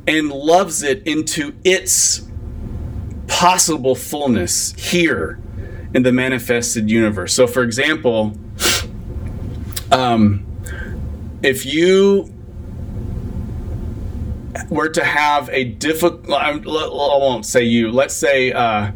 [0.07, 2.27] and loves it into its
[3.27, 5.39] possible fullness here
[5.93, 7.33] in the manifested universe.
[7.33, 8.37] So, for example,
[9.91, 10.45] um,
[11.43, 12.31] if you
[14.69, 17.91] were to have a difficult, I won't say you.
[17.91, 18.91] Let's say uh,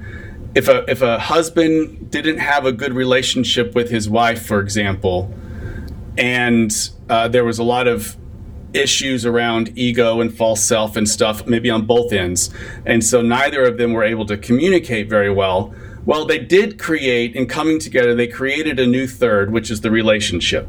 [0.53, 5.33] if a if a husband didn't have a good relationship with his wife, for example,
[6.17, 6.71] and
[7.09, 8.15] uh, there was a lot of
[8.75, 12.49] issues around ego and false self and stuff, maybe on both ends.
[12.85, 15.73] And so neither of them were able to communicate very well.
[16.05, 19.89] Well, they did create, in coming together, they created a new third, which is the
[19.89, 20.67] relationship.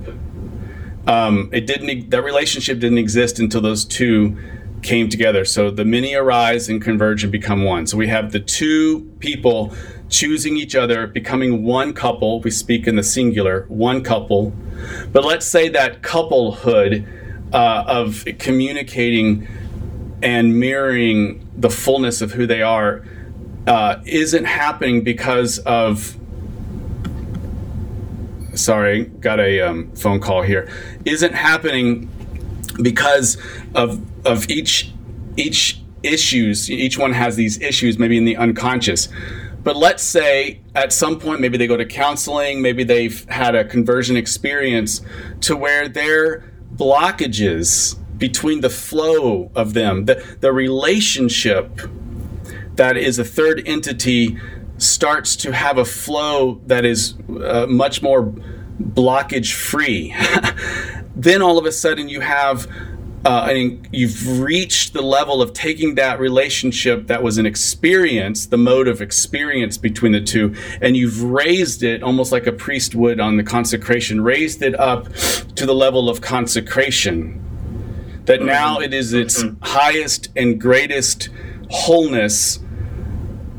[1.06, 2.10] Um, it didn't.
[2.10, 4.36] That relationship didn't exist until those two
[4.82, 5.44] came together.
[5.44, 7.86] So the many arise and converge and become one.
[7.86, 9.74] So we have the two people
[10.08, 12.40] choosing each other, becoming one couple.
[12.40, 14.52] We speak in the singular, one couple.
[15.12, 17.06] But let's say that couplehood
[17.56, 19.48] uh, of communicating
[20.22, 23.02] and mirroring the fullness of who they are
[23.66, 26.18] uh, isn't happening because of
[28.54, 30.70] sorry got a um, phone call here.
[31.06, 32.10] Isn't happening
[32.82, 33.38] because
[33.74, 34.92] of of each
[35.38, 39.08] each issues each one has these issues maybe in the unconscious.
[39.64, 43.64] But let's say at some point maybe they go to counseling maybe they've had a
[43.64, 45.00] conversion experience
[45.40, 46.44] to where they're
[46.76, 51.80] blockages between the flow of them, the, the relationship
[52.76, 54.38] that is a third entity
[54.78, 58.32] starts to have a flow that is uh, much more
[58.80, 60.14] blockage free.
[61.16, 62.70] then all of a sudden you have
[63.26, 68.56] uh, and you've reached the level of taking that relationship that was an experience, the
[68.56, 73.18] mode of experience between the two, and you've raised it almost like a priest would
[73.18, 75.12] on the consecration, raised it up
[75.56, 77.42] to the level of consecration.
[78.26, 78.46] That mm-hmm.
[78.46, 79.56] now it is its mm-hmm.
[79.60, 81.28] highest and greatest
[81.68, 82.60] wholeness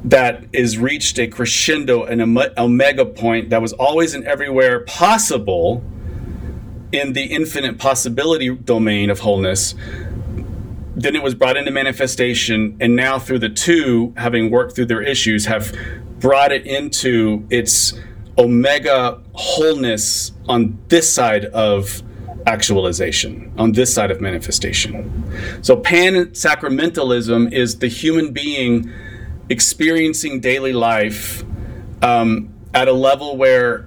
[0.06, 5.84] that is reached a crescendo and a omega point that was always and everywhere possible
[6.92, 9.76] in the infinite possibility domain of wholeness,
[10.96, 15.02] then it was brought into manifestation, and now through the two, having worked through their
[15.02, 15.76] issues, have
[16.20, 17.94] brought it into its
[18.38, 22.02] omega wholeness on this side of
[22.48, 25.24] actualization, on this side of manifestation.
[25.62, 28.92] So, pan sacramentalism is the human being
[29.50, 31.44] experiencing daily life
[32.02, 33.87] um, at a level where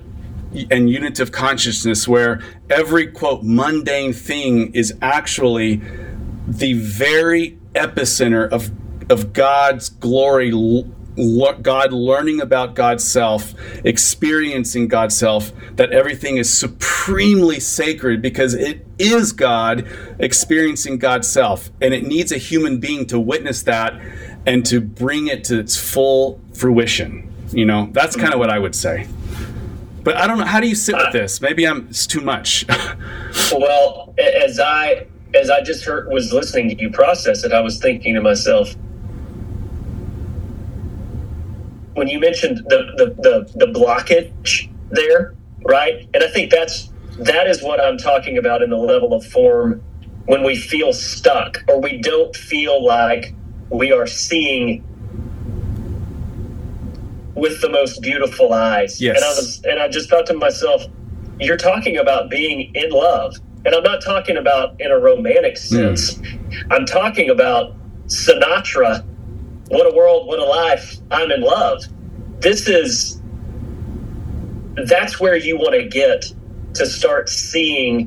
[0.71, 5.81] and unitive consciousness where every quote mundane thing is actually
[6.47, 8.71] the very epicenter of
[9.11, 10.51] of God's glory
[11.63, 18.87] God learning about God's self, experiencing God's self, that everything is supremely sacred because it
[18.99, 19.87] is God
[20.19, 21.71] experiencing God's self.
[21.81, 24.01] And it needs a human being to witness that
[24.47, 27.33] and to bring it to its full fruition.
[27.53, 29.07] You know, that's kind of what I would say.
[30.03, 30.45] But I don't know.
[30.45, 31.41] How do you sit with this?
[31.41, 31.89] Maybe I'm.
[31.89, 32.65] It's too much.
[33.53, 37.79] well, as I as I just heard was listening to you process it, I was
[37.79, 38.75] thinking to myself,
[41.95, 45.35] when you mentioned the, the, the, the blockage there,
[45.65, 46.09] right?
[46.15, 49.83] And I think that's that is what I'm talking about in the level of form
[50.25, 53.35] when we feel stuck or we don't feel like
[53.69, 54.85] we are seeing
[57.41, 59.01] with the most beautiful eyes.
[59.01, 59.17] Yes.
[59.17, 60.83] And I was and I just thought to myself,
[61.39, 63.37] you're talking about being in love.
[63.65, 65.75] And I'm not talking about in a romantic hmm.
[65.75, 66.15] sense.
[66.15, 66.67] Mm.
[66.71, 67.75] I'm talking about
[68.07, 69.05] Sinatra
[69.71, 70.97] what a world, what a life.
[71.13, 71.85] I'm in love.
[72.41, 73.23] This is,
[74.87, 76.25] that's where you want to get
[76.75, 78.07] to start seeing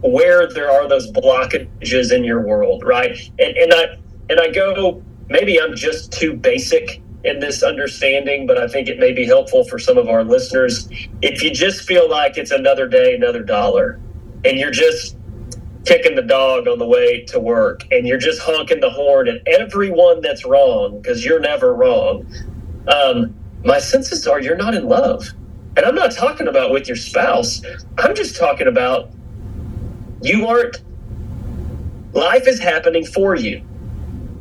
[0.00, 3.18] where there are those blockages in your world, right?
[3.38, 3.98] And, and I,
[4.30, 8.98] and I go, maybe I'm just too basic in this understanding, but I think it
[8.98, 10.88] may be helpful for some of our listeners.
[11.22, 14.00] If you just feel like it's another day, another dollar,
[14.44, 15.16] and you're just
[15.84, 19.40] kicking the dog on the way to work and you're just honking the horn at
[19.46, 22.26] everyone that's wrong because you're never wrong,
[22.88, 25.26] um, my senses are you're not in love.
[25.76, 27.60] And I'm not talking about with your spouse,
[27.98, 29.10] I'm just talking about
[30.22, 30.76] you aren't,
[32.12, 33.65] life is happening for you.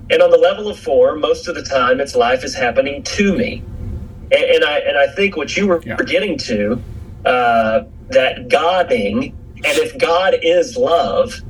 [0.10, 3.36] And on the level of form, most of the time, it's life is happening to
[3.36, 3.64] me.
[4.32, 5.98] And, and I and I think what you were yeah.
[5.98, 6.82] getting to,
[7.26, 9.36] uh, that Godding
[9.66, 11.42] and if God is love,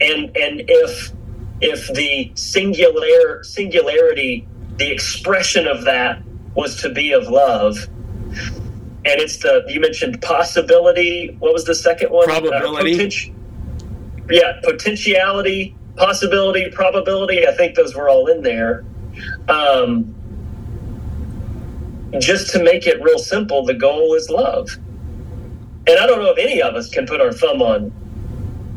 [0.00, 1.12] and and if
[1.60, 4.46] if the singular singularity,
[4.76, 6.22] the expression of that
[6.54, 7.88] was to be of love,
[8.26, 11.34] and it's the you mentioned possibility.
[11.38, 12.30] What was the second one?
[12.30, 12.94] Uh, Probability.
[12.94, 13.34] Uh, poten-
[14.30, 17.46] yeah, potentiality, possibility, probability.
[17.46, 18.84] I think those were all in there.
[19.48, 20.14] Um,
[22.20, 24.70] just to make it real simple, the goal is love.
[25.86, 27.90] And I don't know if any of us can put our thumb on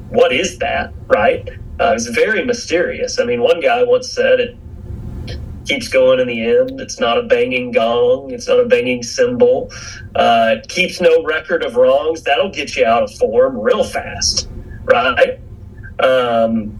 [0.09, 1.47] what is that, right?
[1.79, 3.19] Uh, it's very mysterious.
[3.19, 4.57] I mean, one guy once said it
[5.65, 6.79] keeps going in the end.
[6.81, 8.31] It's not a banging gong.
[8.31, 9.71] It's not a banging cymbal.
[10.15, 12.23] Uh, it keeps no record of wrongs.
[12.23, 14.49] That'll get you out of form real fast,
[14.85, 15.39] right?
[15.99, 16.79] Um,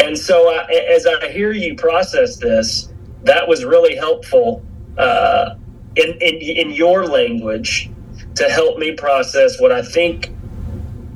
[0.00, 2.92] and so, I, as I hear you process this,
[3.22, 4.64] that was really helpful
[4.98, 5.56] uh,
[5.96, 7.90] in, in in your language
[8.36, 10.30] to help me process what I think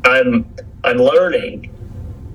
[0.05, 0.55] I'm
[0.85, 1.71] I'm learning,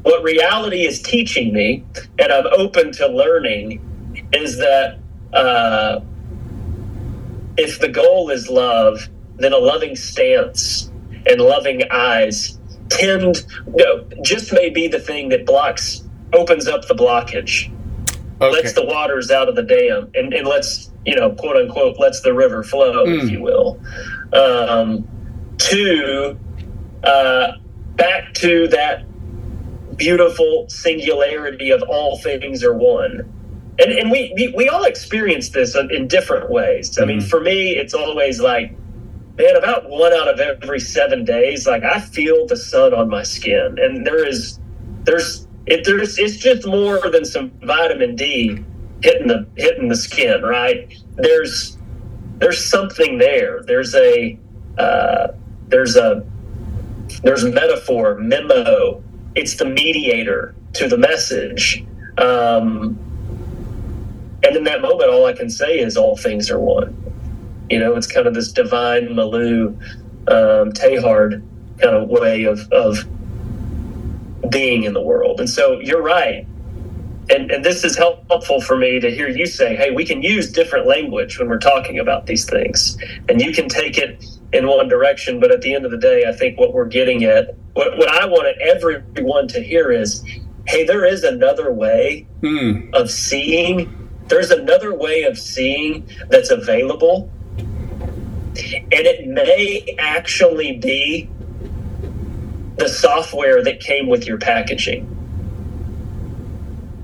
[0.03, 1.83] what reality is teaching me,
[2.19, 3.81] and I'm open to learning,
[4.33, 4.99] is that
[5.33, 6.01] uh,
[7.57, 10.91] if the goal is love, then a loving stance
[11.27, 16.04] and loving eyes tend no, just may be the thing that blocks
[16.35, 17.71] opens up the blockage
[18.41, 18.51] okay.
[18.51, 22.21] lets the waters out of the dam and, and lets you know quote unquote lets
[22.21, 23.17] the river flow mm.
[23.17, 23.29] if hmm.
[23.29, 23.79] you will
[24.33, 25.07] um,
[25.57, 26.37] two,
[27.03, 27.53] uh,
[27.95, 29.05] back to that
[29.97, 33.31] beautiful singularity of all things are one.
[33.79, 36.97] And, and we, we, we all experience this in different ways.
[36.99, 37.27] I mean, mm-hmm.
[37.27, 38.75] for me, it's always like,
[39.37, 43.23] man, about one out of every seven days, like I feel the sun on my
[43.23, 44.59] skin, and there is,
[45.03, 48.63] there's, there's, it's just more than some vitamin D
[49.01, 50.93] hitting the hitting the skin, right?
[51.15, 51.77] There's,
[52.37, 53.61] there's something there.
[53.63, 54.37] There's a,
[54.77, 55.27] uh,
[55.67, 56.25] there's a
[57.23, 59.03] there's a metaphor memo
[59.35, 61.85] it's the mediator to the message
[62.17, 62.97] um,
[64.43, 66.95] and in that moment all i can say is all things are one
[67.69, 69.69] you know it's kind of this divine milieu
[70.27, 71.43] um, Teilhard
[71.79, 73.05] kind of way of, of
[74.49, 76.47] being in the world and so you're right
[77.29, 80.51] and, and this is helpful for me to hear you say hey we can use
[80.51, 82.97] different language when we're talking about these things
[83.29, 84.23] and you can take it
[84.55, 85.39] in one direction.
[85.39, 88.09] But at the end of the day, I think what we're getting at, what, what
[88.09, 90.23] I wanted everyone to hear is,
[90.67, 92.93] hey, there is another way mm.
[92.93, 94.09] of seeing.
[94.27, 97.31] There's another way of seeing that's available.
[97.57, 101.29] And it may actually be
[102.77, 105.11] the software that came with your packaging.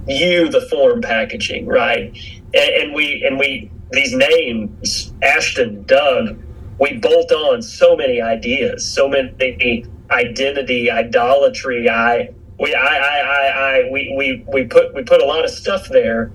[0.07, 2.17] You, the form packaging, right?
[2.53, 6.39] And, and we, and we, these names, Ashton, Doug,
[6.79, 11.89] we bolt on so many ideas, so many identity, idolatry.
[11.89, 13.47] I we I I I,
[13.85, 16.31] I we, we we put we put a lot of stuff there.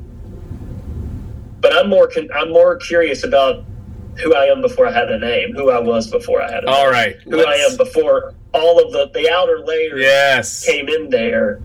[1.61, 3.65] but I'm more con- I'm more curious about
[4.23, 6.67] who I am before I had a name, who I was before I had a
[6.67, 6.75] name.
[6.75, 7.17] All right.
[7.31, 10.67] Who I am before all of the, the outer layers yes.
[10.67, 11.61] came in there.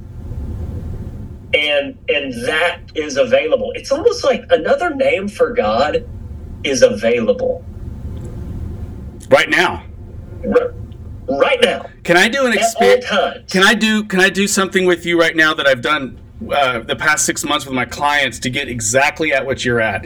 [1.54, 3.74] And and that is available.
[3.76, 6.08] It's almost like another name for God
[6.64, 7.66] is available.
[9.30, 9.84] Right now.
[10.46, 10.74] R-
[11.28, 11.88] right now.
[12.04, 13.06] Can I do an experience?
[13.06, 13.52] times.
[13.52, 16.20] Can I do can I do something with you right now that I've done
[16.52, 20.06] uh, the past six months with my clients to get exactly at what you're at?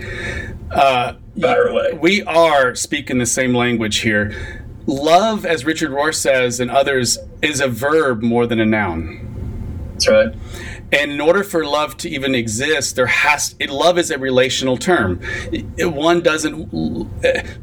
[0.72, 1.94] Uh, Fire away.
[1.94, 4.65] we are speaking the same language here.
[4.88, 9.88] Love, as Richard Rohr says and others, is a verb more than a noun.
[9.94, 10.36] That's right.
[10.92, 14.78] And in order for love to even exist, there has it, love is a relational
[14.78, 15.20] term.
[15.52, 16.74] It- one doesn't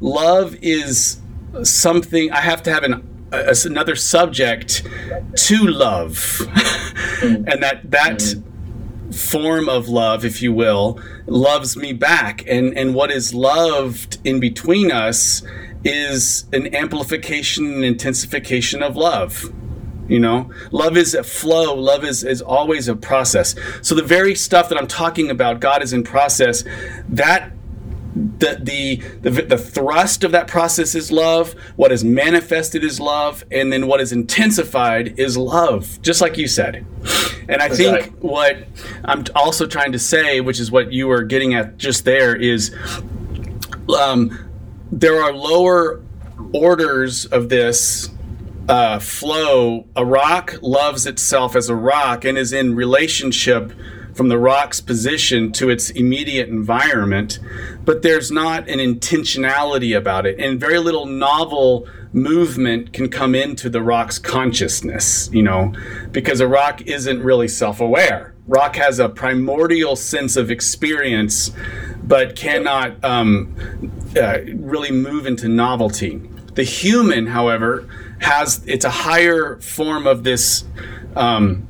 [0.02, 1.20] love is
[1.62, 4.86] something I have to have an a, another subject
[5.34, 7.48] to love, mm-hmm.
[7.48, 9.10] and that that mm-hmm.
[9.12, 12.44] form of love, if you will, loves me back.
[12.46, 15.42] And and what is loved in between us
[15.84, 19.52] is an amplification and intensification of love.
[20.08, 21.74] You know, love is a flow.
[21.74, 23.54] Love is, is always a process.
[23.82, 26.64] So the very stuff that I'm talking about, God is in process.
[27.08, 27.52] That
[28.14, 31.54] the, the the the thrust of that process is love.
[31.76, 36.00] What is manifested is love, and then what is intensified is love.
[36.02, 36.84] Just like you said.
[37.48, 38.22] And I think right.
[38.22, 38.56] what
[39.04, 42.74] I'm also trying to say, which is what you were getting at just there, is
[43.98, 44.51] um,
[44.93, 46.03] there are lower
[46.53, 48.11] orders of this
[48.68, 49.86] uh, flow.
[49.97, 53.72] A rock loves itself as a rock and is in relationship
[54.14, 57.38] from the rock's position to its immediate environment,
[57.84, 63.70] but there's not an intentionality about it, and very little novel movement can come into
[63.70, 65.72] the rock's consciousness, you know,
[66.10, 68.34] because a rock isn't really self aware.
[68.46, 71.52] Rock has a primordial sense of experience,
[72.02, 73.56] but cannot um,
[74.16, 76.18] uh, really move into novelty.
[76.54, 77.88] The human, however,
[78.20, 80.64] has it's a higher form of this
[81.16, 81.66] um,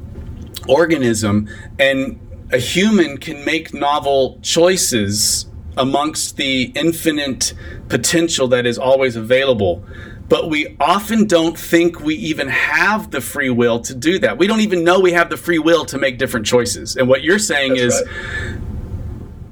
[0.68, 2.18] organism, and
[2.53, 5.46] a human can make novel choices
[5.76, 7.55] amongst the infinite
[7.88, 9.82] potential that is always available.
[10.28, 14.36] But we often don't think we even have the free will to do that.
[14.38, 16.96] We don't even know we have the free will to make different choices.
[16.96, 18.03] And what you're saying That's is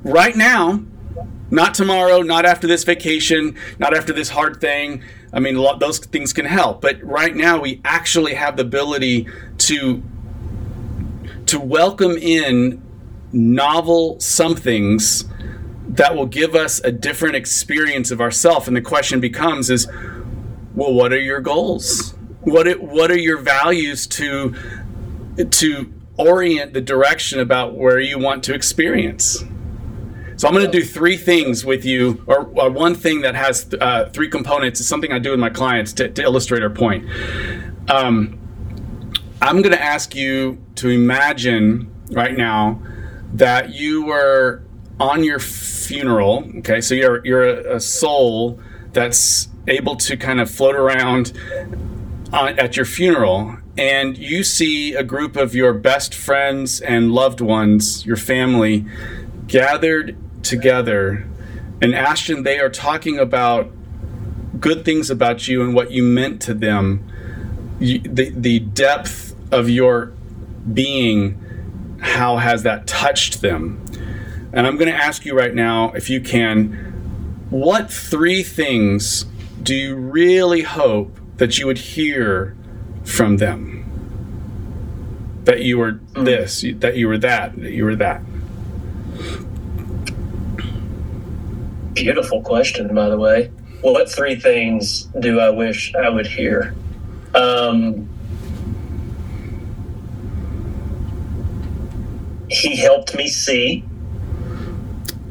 [0.04, 0.12] right.
[0.12, 0.82] right now,
[1.50, 5.02] not tomorrow, not after this vacation, not after this hard thing.
[5.32, 8.62] I mean, a lot, those things can help, but right now we actually have the
[8.62, 9.26] ability
[9.58, 10.02] to
[11.46, 12.80] to welcome in
[13.32, 15.24] novel somethings
[15.88, 18.68] that will give us a different experience of ourself.
[18.68, 19.88] And the question becomes: Is
[20.74, 22.14] well, what are your goals?
[22.42, 24.54] What are, what are your values to
[25.50, 29.44] to orient the direction about where you want to experience?
[30.36, 33.74] So I'm going to do three things with you, or, or one thing that has
[33.78, 34.80] uh, three components.
[34.80, 37.06] It's something I do with my clients to, to illustrate our point.
[37.90, 38.38] Um,
[39.42, 42.80] I'm going to ask you to imagine right now
[43.34, 44.62] that you were
[44.98, 46.44] on your funeral.
[46.58, 48.60] Okay, so you're you're a, a soul
[48.92, 51.32] that's able to kind of float around
[52.32, 57.40] uh, at your funeral, and you see a group of your best friends and loved
[57.40, 58.86] ones, your family,
[59.46, 61.26] gathered together.
[61.82, 63.72] And Ashton, they are talking about
[64.58, 67.06] good things about you and what you meant to them.
[67.78, 70.12] You, the the depth of your
[70.72, 71.42] being,
[72.00, 73.84] how has that touched them?
[74.52, 76.72] And I'm going to ask you right now, if you can,
[77.50, 79.24] what three things
[79.62, 82.56] do you really hope that you would hear
[83.04, 83.76] from them?
[85.44, 88.22] That you were this, that you were that, that you were that.
[91.94, 93.50] Beautiful question, by the way.
[93.82, 96.74] What three things do I wish I would hear?
[97.34, 98.08] Um,
[102.50, 103.84] he helped me see.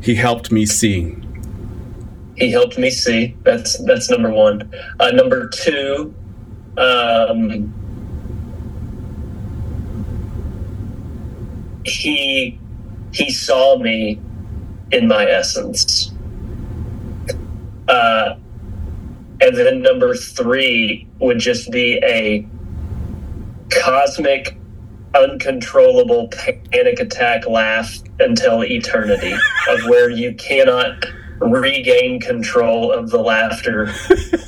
[0.02, 1.16] He helped me see.
[2.36, 3.36] He helped me see.
[3.44, 4.72] That's that's number one.
[5.00, 6.16] Uh, number two,
[6.78, 7.74] um,
[11.86, 12.58] he
[13.12, 14.22] he saw me
[14.92, 16.12] in my essence.
[17.88, 18.36] Uh,
[19.42, 22.48] and then number three would just be a
[23.72, 24.59] cosmic,
[25.24, 29.34] uncontrollable panic attack laugh until eternity,
[29.70, 31.06] of where you cannot
[31.40, 33.86] regain control of the laughter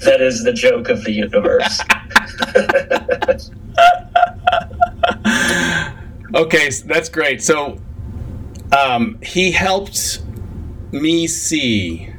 [0.03, 1.79] that is the joke of the universe.
[6.33, 7.43] Okay, that's great.
[7.43, 7.77] So
[8.71, 10.21] um, he helped
[10.91, 12.09] me see.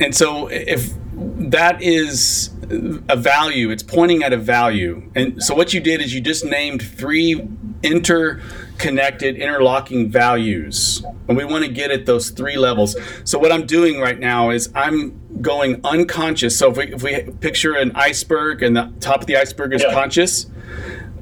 [0.00, 5.10] And so if that is a value, it's pointing at a value.
[5.16, 7.48] And so what you did is you just named three
[7.82, 11.04] interconnected, interlocking values.
[11.28, 12.96] And we want to get at those three levels.
[13.24, 16.56] So what I'm doing right now is I'm going unconscious.
[16.58, 19.82] So if we, if we picture an iceberg and the top of the iceberg is
[19.82, 19.92] Yeah.
[19.92, 20.46] conscious,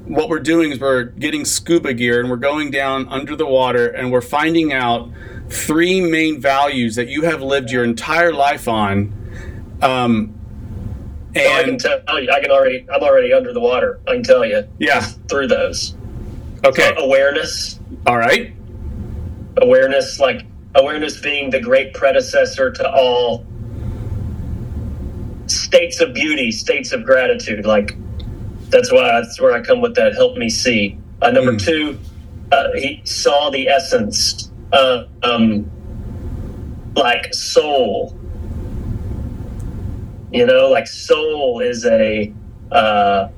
[0.05, 3.87] what we're doing is we're getting scuba gear and we're going down under the water
[3.87, 5.09] and we're finding out
[5.49, 9.15] three main values that you have lived your entire life on.
[9.81, 10.38] Um,
[11.35, 13.99] So I can tell you, I can already, I'm already under the water.
[14.07, 15.95] I can tell you yeah, through those.
[16.65, 18.53] okay, Awareness, all right,
[19.57, 23.45] awareness, like awareness being the great predecessor to all
[25.47, 27.65] states of beauty, states of gratitude.
[27.65, 27.95] Like
[28.69, 30.13] that's why that's where I come with that.
[30.15, 30.97] Help me see.
[31.21, 31.65] Uh, number Mm.
[31.65, 31.99] two,
[32.51, 35.69] uh, he saw the essence, uh, um,
[36.95, 38.18] like soul.
[40.31, 42.31] You know, like soul is a
[42.71, 43.29] uh,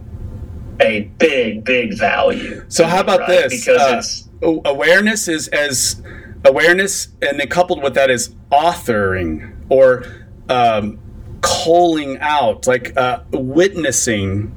[0.81, 2.65] a big, big value.
[2.67, 3.49] So how about right?
[3.49, 3.65] this?
[3.65, 4.27] Because Uh, it's
[4.65, 6.01] awareness is as
[6.43, 10.05] awareness, and then coupled with that is authoring or
[10.49, 10.99] um,
[11.41, 14.51] calling out, like uh, witnessing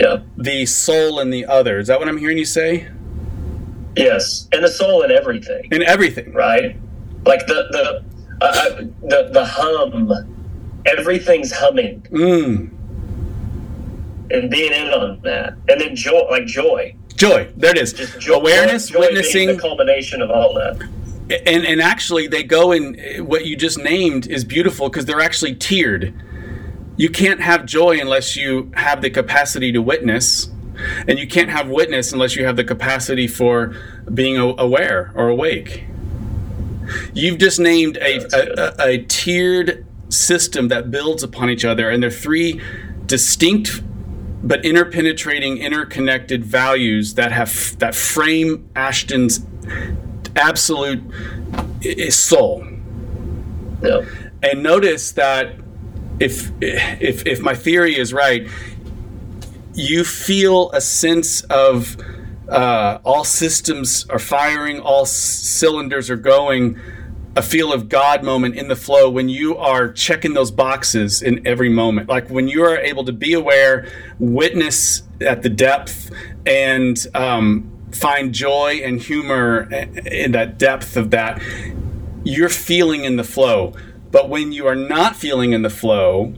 [0.00, 0.18] yeah.
[0.36, 1.78] the soul in the other.
[1.78, 2.88] Is that what I'm hearing you say?
[3.96, 6.32] Yes, and the soul in everything, In everything.
[6.32, 6.76] right?
[7.24, 8.04] Like the the
[8.40, 8.76] uh, uh,
[9.08, 10.10] the the hum,
[10.86, 12.70] everything's humming, Mm.
[14.30, 17.48] and being in on that, and then joy, like joy, Joy.
[17.56, 17.92] There it is.
[17.92, 20.76] just joy, awareness, joy witnessing, the culmination of all that.
[21.46, 22.94] and and actually they go in.
[23.24, 26.12] What you just named is beautiful because they're actually tiered.
[26.96, 30.48] You can't have joy unless you have the capacity to witness,
[31.06, 33.74] and you can't have witness unless you have the capacity for
[34.12, 35.84] being aware or awake.
[37.14, 42.02] You've just named a, a, a, a tiered system that builds upon each other, and
[42.02, 42.60] they're three
[43.06, 43.82] distinct
[44.44, 49.40] but interpenetrating, interconnected values that have that frame Ashton's
[50.36, 51.02] absolute
[52.10, 52.66] soul.
[53.82, 54.04] Yeah,
[54.42, 55.56] And notice that
[56.20, 58.46] if if if my theory is right,
[59.74, 61.96] you feel a sense of
[62.48, 66.78] uh, all systems are firing, all cylinders are going.
[67.36, 71.46] A feel of God moment in the flow when you are checking those boxes in
[71.46, 72.08] every moment.
[72.08, 76.10] Like when you are able to be aware, witness at the depth,
[76.46, 79.62] and um, find joy and humor
[80.06, 81.40] in that depth of that
[82.24, 83.74] you're feeling in the flow.
[84.10, 86.34] But when you are not feeling in the flow,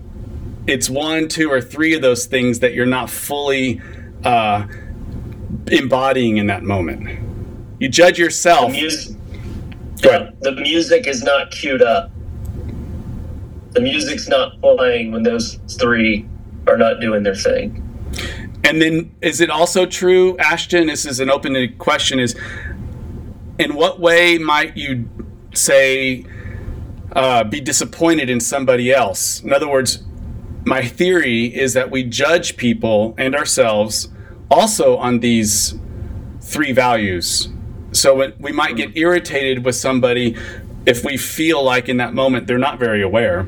[0.66, 3.80] it's one, two, or three of those things that you're not fully
[4.24, 4.66] uh,
[5.68, 7.20] embodying in that moment.
[7.78, 8.74] You judge yourself.
[10.04, 10.36] Ahead.
[10.40, 12.10] The music is not queued up.
[13.70, 16.26] The music's not playing when those three
[16.66, 17.82] are not doing their thing.
[18.64, 20.86] And then, is it also true, Ashton?
[20.88, 22.34] This is an open question: Is
[23.58, 25.08] in what way might you
[25.54, 26.24] say
[27.12, 29.40] uh, be disappointed in somebody else?
[29.42, 30.02] In other words,
[30.64, 34.08] my theory is that we judge people and ourselves
[34.50, 35.78] also on these
[36.40, 37.48] three values.
[37.96, 40.36] So it, we might get irritated with somebody
[40.84, 43.46] if we feel like in that moment they're not very aware.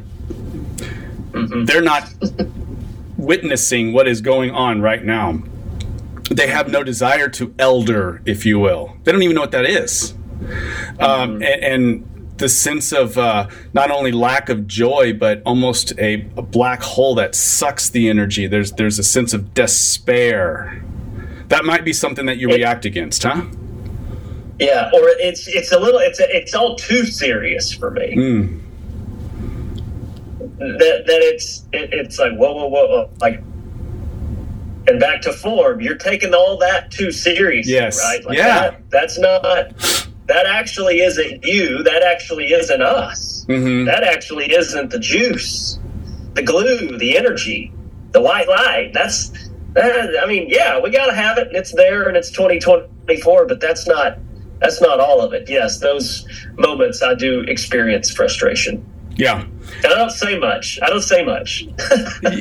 [1.33, 2.13] They're not
[3.17, 5.43] witnessing what is going on right now.
[6.31, 8.97] They have no desire to elder, if you will.
[9.05, 10.15] They don't even know what that is.
[10.99, 16.27] Um, and, and the sense of uh, not only lack of joy, but almost a,
[16.37, 18.47] a black hole that sucks the energy.
[18.47, 20.83] There's there's a sense of despair.
[21.49, 23.47] That might be something that you react against, huh?
[24.59, 28.17] Yeah, or it's it's a little it's it's all too serious for me.
[28.17, 28.61] Mm.
[30.59, 33.43] That that it's it, it's like whoa whoa whoa like.
[34.89, 38.01] And back to form, you're taking all that too seriously, Yes.
[38.03, 38.25] right?
[38.25, 38.71] Like Yeah.
[38.71, 39.77] That, that's not.
[40.29, 41.83] That actually isn't you.
[41.83, 43.45] That actually isn't us.
[43.47, 45.79] hmm That actually isn't the juice,
[46.35, 47.71] the glue, the energy,
[48.13, 48.93] the white light.
[48.95, 49.29] That's
[49.75, 50.19] that.
[50.23, 53.45] I mean, yeah, we gotta have it, and it's there, and it's 2024.
[53.47, 54.19] But that's not
[54.61, 55.49] that's not all of it.
[55.49, 58.85] Yes, those moments I do experience frustration,
[59.17, 59.43] Yeah.
[59.43, 60.79] and I don't say much.
[60.83, 61.67] I don't say much.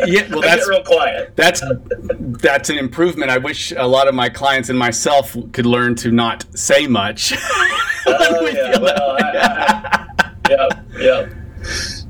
[0.05, 0.27] Yeah.
[0.29, 1.33] Well, that's real quiet.
[1.35, 1.61] that's
[2.45, 3.29] that's an improvement.
[3.31, 7.33] I wish a lot of my clients and myself could learn to not say much.
[8.09, 9.17] Oh, yeah, well.
[9.19, 11.29] I, I, yeah, yeah.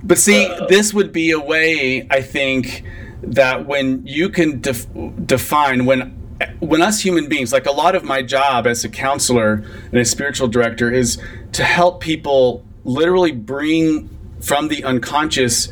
[0.04, 2.84] But see, Uh, this would be a way, I think,
[3.24, 4.86] that when you can def-
[5.26, 6.14] define when
[6.60, 10.06] when us human beings, like a lot of my job as a counselor and a
[10.06, 11.22] spiritual director, is
[11.54, 14.10] to help people literally bring
[14.40, 15.70] from the unconscious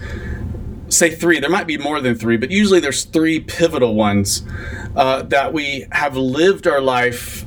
[0.88, 4.44] say three there might be more than three but usually there's three pivotal ones
[4.96, 7.46] uh, that we have lived our life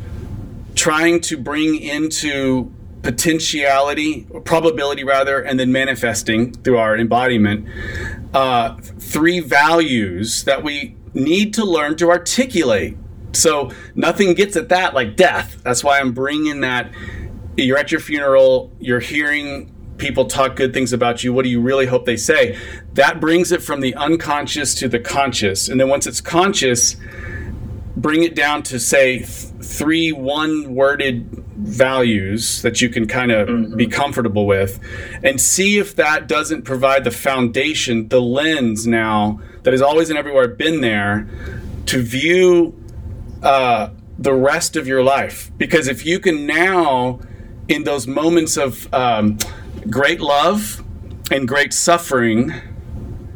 [0.74, 7.66] trying to bring into potentiality probability rather and then manifesting through our embodiment
[8.34, 12.96] uh, three values that we need to learn to articulate
[13.32, 16.90] so nothing gets at that like death that's why i'm bringing that
[17.56, 21.60] you're at your funeral you're hearing people talk good things about you, what do you
[21.60, 22.56] really hope they say?
[22.94, 25.68] That brings it from the unconscious to the conscious.
[25.68, 26.96] And then once it's conscious,
[27.96, 29.28] bring it down to say th-
[29.60, 33.76] three one worded values that you can kind of mm-hmm.
[33.76, 34.80] be comfortable with
[35.24, 40.18] and see if that doesn't provide the foundation, the lens now that has always and
[40.18, 41.28] everywhere been there
[41.86, 42.77] to view
[43.42, 45.50] uh, the rest of your life.
[45.56, 47.20] Because if you can now,
[47.68, 49.38] in those moments of um,
[49.88, 50.82] great love
[51.30, 52.52] and great suffering,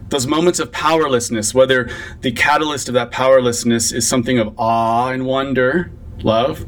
[0.09, 1.89] those moments of powerlessness, whether
[2.21, 5.91] the catalyst of that powerlessness is something of awe and wonder,
[6.23, 6.67] love,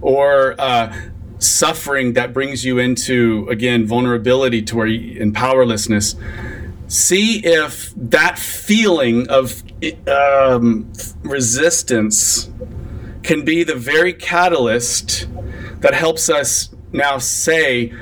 [0.00, 0.94] or uh,
[1.38, 6.14] suffering that brings you into, again, vulnerability to where you, and powerlessness.
[6.88, 9.62] See if that feeling of
[10.06, 12.50] um, resistance
[13.22, 15.28] can be the very catalyst
[15.80, 17.92] that helps us now say,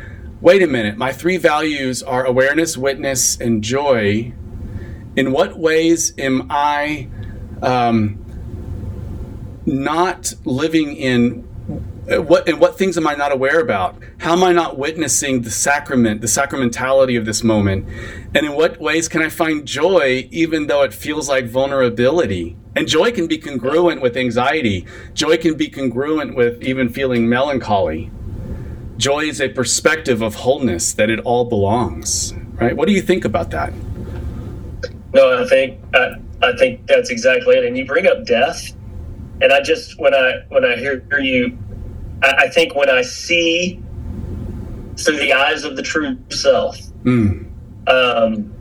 [0.41, 4.33] wait a minute, my three values are awareness, witness, and joy.
[5.16, 7.09] In what ways am I
[7.62, 8.24] um,
[9.66, 11.47] not living in
[12.11, 14.02] Uh, what and what things am I not aware about?
[14.18, 17.86] How am I not witnessing the sacrament, the sacramentality of this moment?
[18.34, 22.56] And in what ways can I find joy even though it feels like vulnerability?
[22.74, 24.86] And joy can be congruent with anxiety.
[25.14, 28.11] Joy can be congruent with even feeling melancholy
[29.00, 33.24] joy is a perspective of wholeness that it all belongs right what do you think
[33.24, 33.72] about that
[35.14, 38.72] no i think i, I think that's exactly it and you bring up death
[39.40, 41.58] and i just when i when i hear you
[42.23, 43.83] i, I think when i see
[44.97, 47.51] through the eyes of the true self mm.
[47.87, 48.53] um,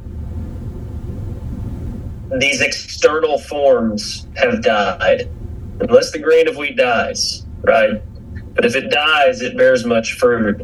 [2.39, 5.29] these external forms have died
[5.79, 8.01] unless the grain of wheat dies right
[8.59, 10.59] but if it dies, it bears much fruit.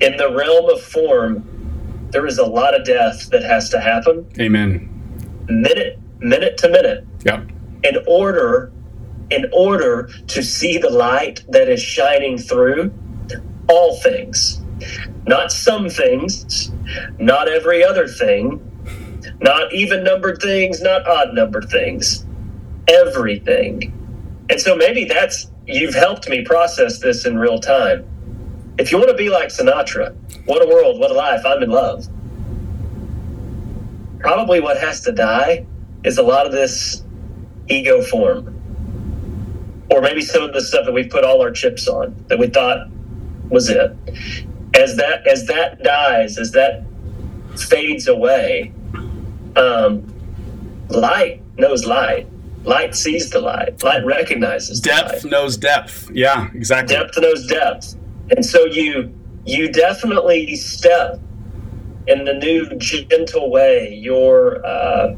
[0.00, 4.26] In the realm of form, there is a lot of death that has to happen.
[4.40, 4.88] Amen.
[5.46, 7.06] Minute, minute to minute.
[7.22, 7.42] Yeah.
[7.84, 8.72] In order,
[9.30, 12.92] in order to see the light that is shining through
[13.68, 14.60] all things,
[15.26, 16.70] not some things,
[17.18, 18.60] not every other thing,
[19.40, 22.24] not even numbered things, not odd numbered things,
[22.88, 23.92] everything.
[24.48, 28.06] And so maybe that's you've helped me process this in real time.
[28.78, 30.14] If you want to be like Sinatra,
[30.44, 32.06] what a world, what a life, I'm in love.
[34.20, 35.66] Probably what has to die
[36.04, 37.02] is a lot of this
[37.68, 38.55] ego form.
[39.90, 42.48] Or maybe some of the stuff that we've put all our chips on that we
[42.48, 42.88] thought
[43.48, 43.96] was it.
[44.74, 46.84] As that as that dies, as that
[47.56, 48.72] fades away,
[49.54, 50.12] um,
[50.88, 52.26] light knows light
[52.66, 53.82] light sees the light.
[53.82, 56.10] Light recognizes depth knows depth.
[56.10, 56.96] Yeah, exactly.
[56.96, 57.96] Depth knows depth,
[58.30, 59.14] and so you
[59.46, 61.20] you definitely step
[62.06, 63.94] in the new gentle way.
[63.94, 65.16] You're uh,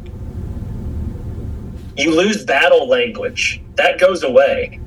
[1.97, 3.63] you lose battle language.
[3.79, 4.81] That goes away.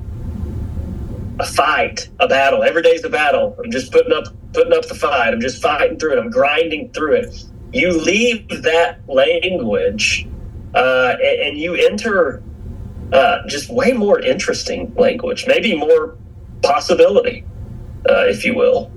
[1.40, 2.62] A fight, a battle.
[2.62, 3.56] Every day's a battle.
[3.62, 5.32] I'm just putting up putting up the fight.
[5.32, 6.18] I'm just fighting through it.
[6.18, 7.44] I'm grinding through it.
[7.72, 10.28] You leave that language
[10.74, 12.42] uh, and, and you enter
[13.14, 16.16] uh, just way more interesting language, maybe more
[16.62, 17.44] possibility,
[18.08, 18.92] uh, if you will.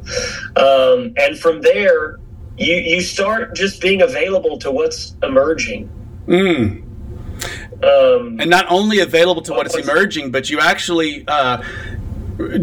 [0.57, 2.19] Um, and from there,
[2.57, 5.89] you you start just being available to what's emerging.
[6.27, 6.84] Mm.
[7.85, 11.63] Um, and not only available to what is emerging, but you actually uh,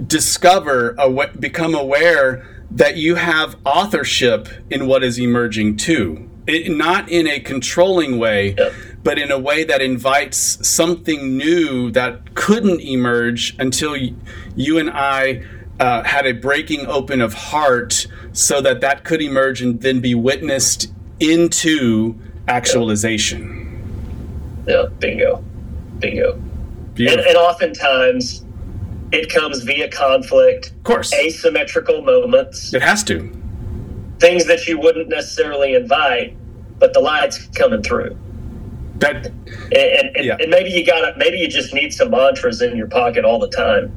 [0.07, 6.29] discover, aw- become aware that you have authorship in what is emerging too.
[6.47, 11.91] It, not in a controlling way, yep but in a way that invites something new
[11.91, 15.45] that couldn't emerge until you and I
[15.81, 20.15] uh, had a breaking open of heart so that that could emerge and then be
[20.15, 23.72] witnessed into actualization.
[24.67, 25.43] Yeah, bingo.
[25.99, 26.35] Bingo.
[26.97, 28.45] And, and oftentimes
[29.13, 30.71] it comes via conflict.
[30.71, 31.13] Of course.
[31.13, 32.73] Asymmetrical moments.
[32.75, 33.31] It has to.
[34.19, 36.37] Things that you wouldn't necessarily invite,
[36.79, 38.17] but the light's coming through
[38.99, 40.37] That and, and, yeah.
[40.39, 43.49] and, maybe you got maybe you just need some mantras in your pocket all the
[43.49, 43.95] time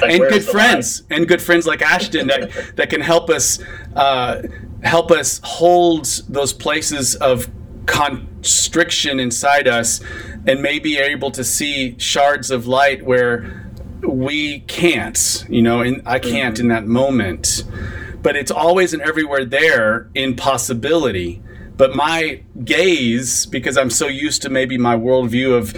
[0.00, 1.20] like, and good friends line?
[1.20, 3.58] and good friends like ashton that that can help us
[3.96, 4.42] uh,
[4.82, 7.48] help us hold those places of
[7.86, 10.00] constriction inside us
[10.46, 13.70] and maybe able to see shards of light where
[14.02, 17.64] we can't you know and i can't in that moment
[18.20, 21.42] but it's always and everywhere there in possibility
[21.76, 25.74] but my gaze, because I'm so used to maybe my worldview of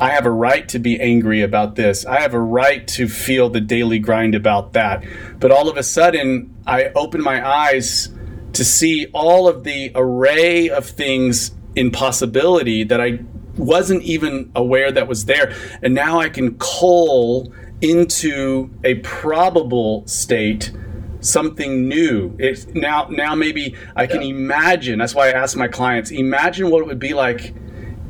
[0.00, 2.06] I have a right to be angry about this.
[2.06, 5.02] I have a right to feel the daily grind about that.
[5.40, 8.10] But all of a sudden, I open my eyes
[8.52, 13.20] to see all of the array of things in possibility that I
[13.56, 15.54] wasn't even aware that was there.
[15.82, 20.72] And now I can cull into a probable state
[21.20, 22.34] something new.
[22.38, 24.28] It's now now maybe I can yeah.
[24.28, 24.98] imagine.
[24.98, 27.54] That's why I ask my clients, imagine what it would be like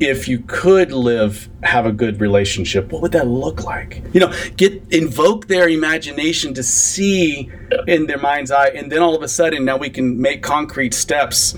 [0.00, 4.32] if you could live have a good relationship what would that look like you know
[4.56, 7.50] get invoke their imagination to see
[7.86, 10.94] in their mind's eye and then all of a sudden now we can make concrete
[10.94, 11.56] steps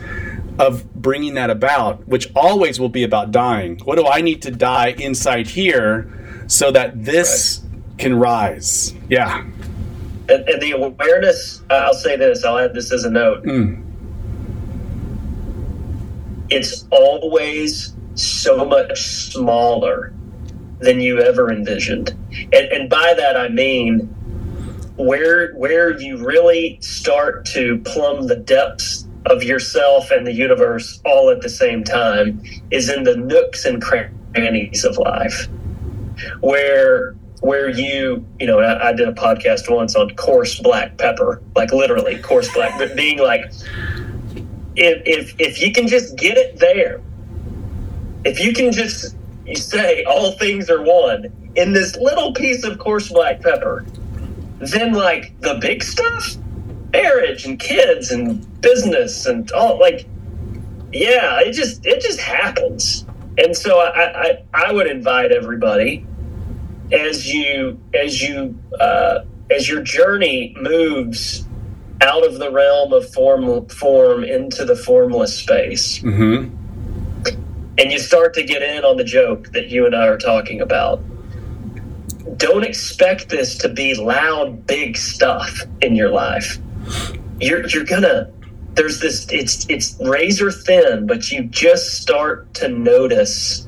[0.59, 4.51] of bringing that about which always will be about dying what do i need to
[4.51, 6.11] die inside here
[6.47, 7.99] so that this right.
[7.99, 9.45] can rise yeah
[10.31, 13.43] and, and the awareness, I'll say this, I'll add this as a note.
[13.45, 13.83] Mm.
[16.49, 20.13] It's always so much smaller
[20.81, 22.11] than you ever envisioned.
[22.53, 24.01] And, and by that, I mean,
[24.97, 31.31] where where you really start to plumb the depths of yourself and the universe all
[31.31, 35.49] at the same time is in the nooks and crannies of life
[36.41, 41.43] where where you, you know, I, I, did a podcast once on coarse black pepper,
[41.57, 43.47] like literally coarse black, but being like,
[44.77, 47.01] if, if, if you can just get it there,
[48.25, 49.17] if you can just
[49.55, 53.85] say all things are one in this little piece of coarse black pepper,
[54.59, 56.37] then like the big stuff,
[56.93, 60.07] marriage and kids and business and all like,
[60.93, 63.07] yeah, it just, it just happens.
[63.39, 66.07] And so I, I, I would invite everybody
[66.93, 71.47] as you as you uh, as your journey moves
[72.03, 76.55] out of the realm of form form into the formless space mm-hmm.
[77.79, 80.61] And you start to get in on the joke that you and i are talking
[80.61, 81.03] about
[82.37, 86.59] don't expect this to be loud big stuff in your life
[87.41, 88.31] you're you're gonna
[88.75, 93.67] there's this it's it's razor thin but you just start to notice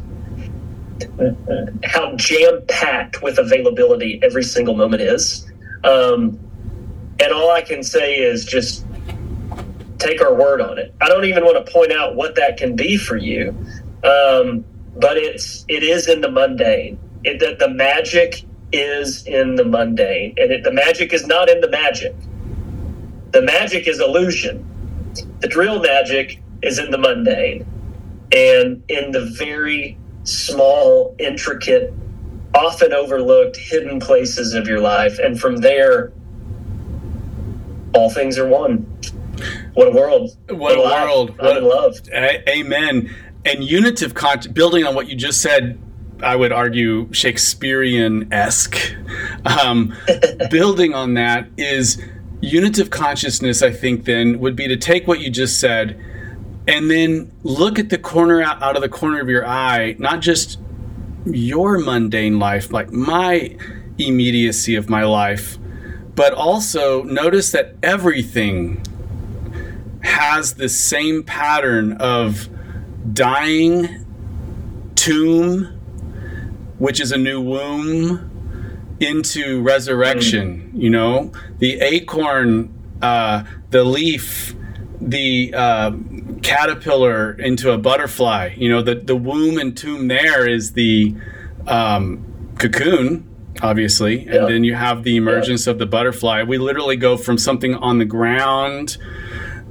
[1.84, 5.50] how jam packed with availability every single moment is.
[5.84, 6.38] Um,
[7.20, 8.84] and all I can say is just
[9.98, 10.94] take our word on it.
[11.00, 13.56] I don't even want to point out what that can be for you,
[14.04, 14.64] um,
[14.96, 16.98] but it's it is in the mundane.
[17.24, 21.60] It, the, the magic is in the mundane, and it, the magic is not in
[21.60, 22.14] the magic.
[23.30, 24.68] The magic is illusion.
[25.40, 27.66] The real magic is in the mundane,
[28.32, 31.92] and in the very small, intricate,
[32.54, 35.18] often overlooked, hidden places of your life.
[35.18, 36.12] And from there,
[37.94, 38.86] all things are one.
[39.74, 40.36] What a world.
[40.48, 41.04] What, what a life.
[41.04, 41.40] world.
[41.40, 41.98] I'm in love.
[42.48, 43.14] amen.
[43.44, 45.78] And unitive con- building on what you just said,
[46.22, 48.94] I would argue Shakespearean esque.
[49.44, 49.94] Um,
[50.50, 52.00] building on that is
[52.40, 56.00] unitive consciousness, I think, then would be to take what you just said
[56.66, 60.20] and then look at the corner out, out of the corner of your eye, not
[60.20, 60.58] just
[61.24, 63.56] your mundane life, like my
[63.98, 65.58] immediacy of my life,
[66.14, 68.82] but also notice that everything
[70.02, 72.48] has the same pattern of
[73.12, 74.04] dying,
[74.94, 75.64] tomb,
[76.78, 78.28] which is a new womb,
[79.00, 80.70] into resurrection.
[80.74, 84.54] You know, the acorn, uh, the leaf,
[85.00, 85.92] the uh,
[86.42, 88.54] caterpillar into a butterfly.
[88.56, 91.14] You know, the, the womb and tomb there is the
[91.66, 92.24] um,
[92.58, 93.28] cocoon,
[93.60, 96.42] obviously, and then you have the emergence of the butterfly.
[96.42, 98.98] We literally go from something on the ground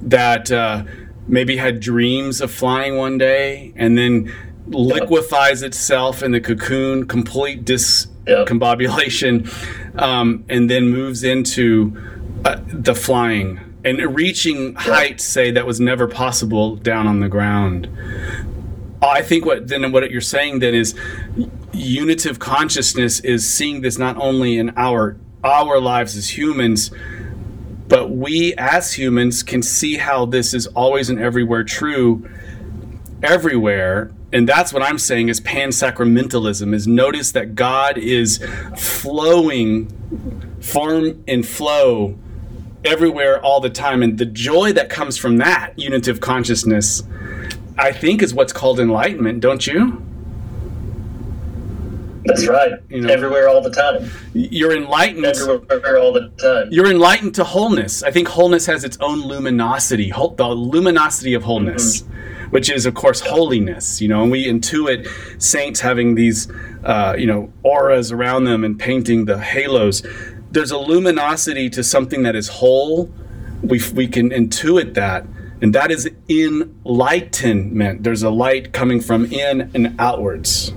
[0.01, 0.83] that uh,
[1.27, 4.33] maybe had dreams of flying one day and then
[4.67, 9.47] liquefies itself in the cocoon, complete discombobulation,
[9.99, 11.95] um, and then moves into
[12.45, 13.59] uh, the flying.
[13.83, 17.89] And reaching heights say that was never possible down on the ground.
[19.01, 20.93] I think what then what you're saying then is
[21.73, 26.91] unitive consciousness is seeing this not only in our our lives as humans,
[27.91, 32.25] but we as humans can see how this is always and everywhere true
[33.21, 38.41] everywhere and that's what I'm saying is pan-sacramentalism is notice that God is
[38.77, 39.89] flowing
[40.61, 42.17] form and flow
[42.85, 47.03] everywhere all the time and the joy that comes from that unitive consciousness
[47.77, 50.05] I think is what's called enlightenment, don't you?
[52.35, 52.73] That's right.
[52.89, 54.09] You know, everywhere all the time.
[54.33, 55.25] You're enlightened.
[55.25, 56.69] Everywhere all the time.
[56.71, 58.03] You're enlightened to wholeness.
[58.03, 62.49] I think wholeness has its own luminosity, the luminosity of wholeness, mm-hmm.
[62.51, 64.01] which is, of course, holiness.
[64.01, 65.07] You know, and we intuit
[65.41, 66.51] saints having these,
[66.83, 70.03] uh, you know, auras around them and painting the halos.
[70.51, 73.09] There's a luminosity to something that is whole.
[73.61, 75.25] We, we can intuit that.
[75.61, 78.03] And that is enlightenment.
[78.03, 80.73] There's a light coming from in and outwards.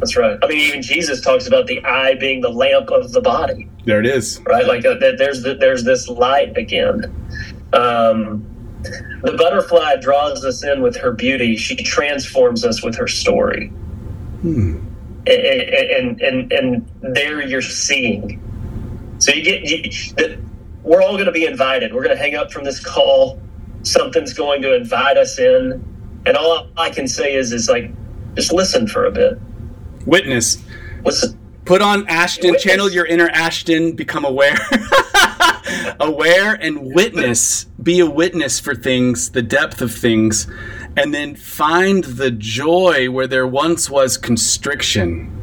[0.00, 0.38] That's right.
[0.42, 3.68] I mean, even Jesus talks about the eye being the lamp of the body.
[3.84, 4.40] There it is.
[4.46, 7.04] Right, like uh, there's the, there's this light again.
[7.74, 8.46] Um,
[9.22, 11.54] the butterfly draws us in with her beauty.
[11.56, 13.68] She transforms us with her story.
[14.40, 14.86] Hmm.
[15.26, 18.40] And, and and and there you're seeing.
[19.18, 20.42] So you get you,
[20.82, 21.92] we're all going to be invited.
[21.92, 23.38] We're going to hang up from this call.
[23.82, 25.84] Something's going to invite us in,
[26.24, 27.90] and all I can say is is like
[28.34, 29.38] just listen for a bit
[30.06, 30.62] Witness.
[31.64, 32.62] Put on Ashton, witness.
[32.62, 34.56] channel your inner Ashton, become aware.
[36.00, 37.64] aware and witness.
[37.82, 40.50] Be a witness for things, the depth of things,
[40.96, 45.36] and then find the joy where there once was constriction.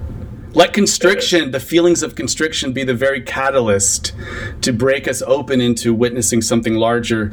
[0.54, 4.14] Let constriction, the feelings of constriction, be the very catalyst
[4.62, 7.32] to break us open into witnessing something larger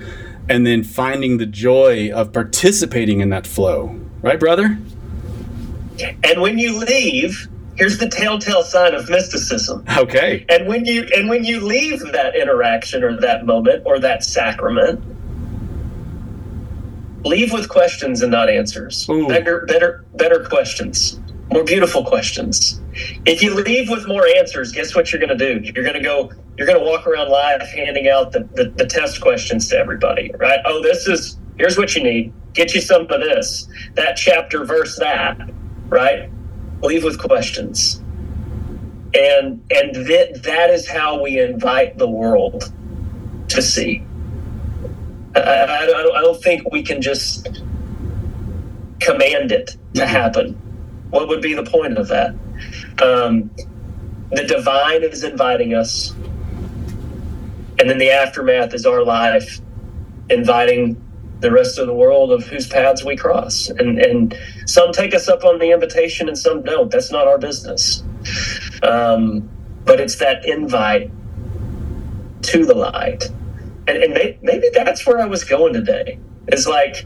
[0.48, 3.98] and then finding the joy of participating in that flow.
[4.20, 4.78] Right, brother?
[6.00, 9.84] And when you leave, here's the telltale sign of mysticism.
[9.96, 10.44] Okay.
[10.48, 15.02] And when you and when you leave that interaction or that moment or that sacrament,
[17.24, 19.08] leave with questions and not answers.
[19.08, 19.28] Ooh.
[19.28, 21.20] Better better better questions.
[21.52, 22.80] More beautiful questions.
[23.26, 25.60] If you leave with more answers, guess what you're going to do?
[25.72, 26.32] You're going to go.
[26.56, 30.30] You're going to walk around live handing out the, the, the test questions to everybody,
[30.38, 30.60] right?
[30.64, 32.32] Oh, this is here's what you need.
[32.52, 33.68] Get you some of this.
[33.94, 35.36] That chapter, verse that
[35.94, 36.28] right?
[36.82, 38.02] Leave with questions.
[39.14, 42.72] And and that that is how we invite the world
[43.48, 44.04] to see.
[45.36, 47.46] I, I, don't, I don't think we can just
[49.00, 50.08] command it to mm-hmm.
[50.08, 50.52] happen.
[51.10, 52.34] What would be the point of that?
[53.02, 53.50] Um,
[54.30, 56.10] the divine is inviting us,
[57.78, 59.60] and then the aftermath is our life
[60.28, 61.03] inviting
[61.44, 63.68] the rest of the world of whose paths we cross.
[63.68, 66.90] And and some take us up on the invitation and some don't.
[66.90, 68.02] That's not our business.
[68.82, 69.48] Um,
[69.84, 71.10] but it's that invite
[72.42, 73.24] to the light.
[73.86, 76.18] And, and may, maybe that's where I was going today.
[76.48, 77.04] Is like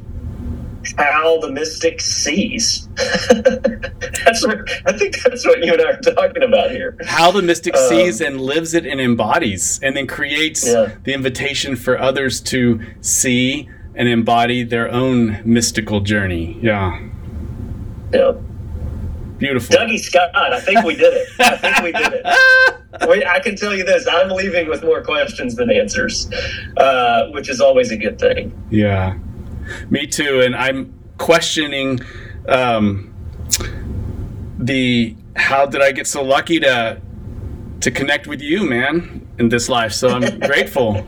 [0.96, 2.88] how the mystic sees.
[2.94, 6.96] that's what, I think that's what you and I are talking about here.
[7.04, 10.94] How the mystic um, sees and lives it and embodies, and then creates yeah.
[11.02, 13.68] the invitation for others to see
[13.98, 16.56] and embody their own mystical journey.
[16.62, 17.04] Yeah.
[18.12, 18.32] Yeah.
[19.38, 19.76] Beautiful.
[19.76, 21.28] Dougie Scott, I think we did it.
[21.40, 22.24] I think we did it.
[23.26, 26.30] I can tell you this I'm leaving with more questions than answers,
[26.76, 28.52] uh, which is always a good thing.
[28.70, 29.18] Yeah.
[29.90, 30.40] Me too.
[30.40, 32.00] And I'm questioning
[32.48, 33.12] um,
[34.58, 37.00] the how did I get so lucky to
[37.80, 39.92] to connect with you, man, in this life.
[39.92, 41.06] So I'm grateful.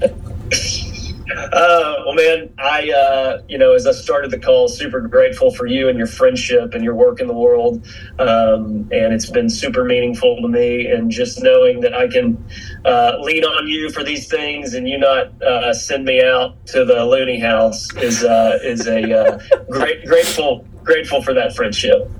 [1.37, 5.67] Uh, well, man, I, uh, you know, as I started the call, super grateful for
[5.67, 7.87] you and your friendship and your work in the world.
[8.19, 10.87] Um, and it's been super meaningful to me.
[10.87, 12.43] And just knowing that I can
[12.85, 16.85] uh, lean on you for these things and you not uh, send me out to
[16.85, 19.39] the loony house is uh, is a uh,
[19.71, 22.11] great grateful grateful for that friendship.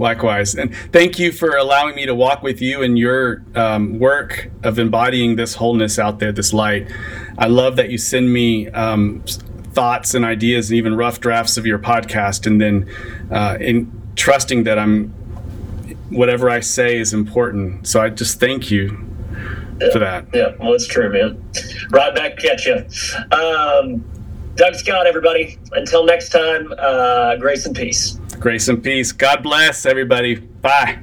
[0.00, 0.54] Likewise.
[0.54, 4.78] And thank you for allowing me to walk with you in your um, work of
[4.78, 6.90] embodying this wholeness out there, this light.
[7.38, 9.22] I love that you send me um,
[9.72, 12.88] thoughts and ideas and even rough drafts of your podcast, and then
[13.30, 15.08] uh, in trusting that I'm
[16.10, 17.86] whatever I say is important.
[17.86, 19.06] So I just thank you
[19.80, 20.26] yeah, for that.
[20.34, 21.42] Yeah, well, it's true, man.
[21.90, 22.84] Right back at you.
[23.36, 24.04] Um,
[24.56, 25.58] Doug Scott, everybody.
[25.72, 28.19] Until next time, uh, grace and peace.
[28.40, 29.12] Grace and peace.
[29.12, 30.36] God bless everybody.
[30.36, 30.98] Bye.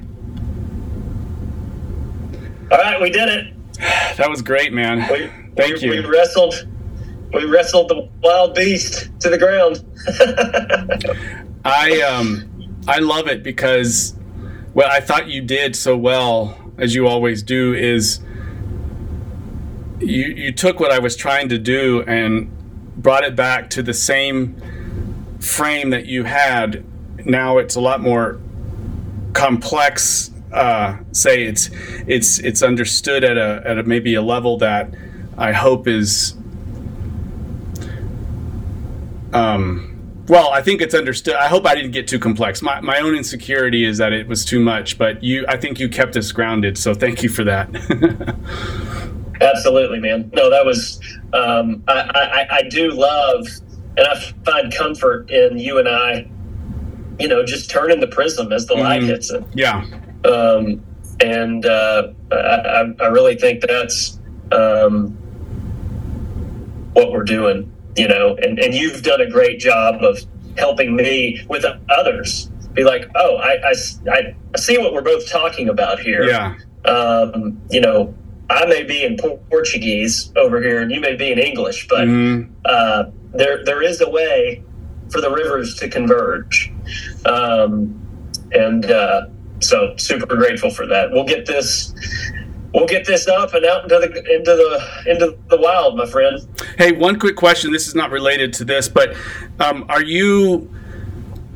[2.72, 3.54] All right, we did it.
[4.16, 5.06] That was great, man.
[5.08, 5.90] We, Thank we, you.
[5.90, 6.66] We wrestled.
[7.32, 9.84] We wrestled the wild beast to the ground.
[11.64, 14.16] I um, I love it because
[14.72, 18.18] what I thought you did so well, as you always do, is
[20.00, 22.50] you you took what I was trying to do and
[22.96, 24.60] brought it back to the same
[25.38, 26.84] frame that you had
[27.28, 28.40] now it's a lot more
[29.34, 30.30] complex.
[30.52, 31.70] Uh, say it's
[32.06, 34.94] it's it's understood at a at a maybe a level that
[35.36, 36.34] I hope is
[39.32, 39.88] um,
[40.28, 41.34] well, I think it's understood.
[41.34, 42.60] I hope I didn't get too complex.
[42.60, 45.88] My, my own insecurity is that it was too much, but you, I think you
[45.88, 46.76] kept us grounded.
[46.76, 47.68] So thank you for that.
[49.40, 50.30] Absolutely, man.
[50.34, 51.00] No, that was,
[51.32, 53.46] um, I, I, I do love,
[53.96, 56.28] and I find comfort in you and I,
[57.18, 58.82] you know, just turning the prism as the mm-hmm.
[58.82, 59.44] light hits it.
[59.54, 59.84] Yeah.
[60.24, 60.84] Um,
[61.20, 64.18] and uh, I, I really think that's
[64.52, 65.10] um,
[66.92, 70.18] what we're doing you know, and, and you've done a great job of
[70.56, 75.68] helping me with others be like, oh, I, I, I see what we're both talking
[75.68, 76.22] about here.
[76.24, 76.56] Yeah.
[76.84, 78.14] Um, you know,
[78.48, 79.16] I may be in
[79.50, 82.52] Portuguese over here and you may be in English, but mm-hmm.
[82.64, 83.04] uh,
[83.34, 84.62] there there is a way
[85.10, 86.72] for the rivers to converge.
[87.26, 88.00] Um,
[88.52, 89.26] and uh,
[89.60, 91.10] so super grateful for that.
[91.10, 91.94] We'll get this
[92.74, 96.46] we'll get this up and out into the into the into the wild, my friend.
[96.76, 97.72] Hey, one quick question.
[97.72, 99.16] This is not related to this, but
[99.60, 100.72] um, are you?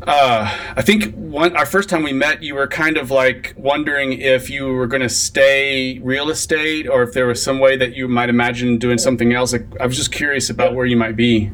[0.04, 4.14] Uh, I think one our first time we met, you were kind of like wondering
[4.14, 7.94] if you were going to stay real estate or if there was some way that
[7.94, 9.52] you might imagine doing something else.
[9.52, 11.52] Like, I was just curious about where you might be.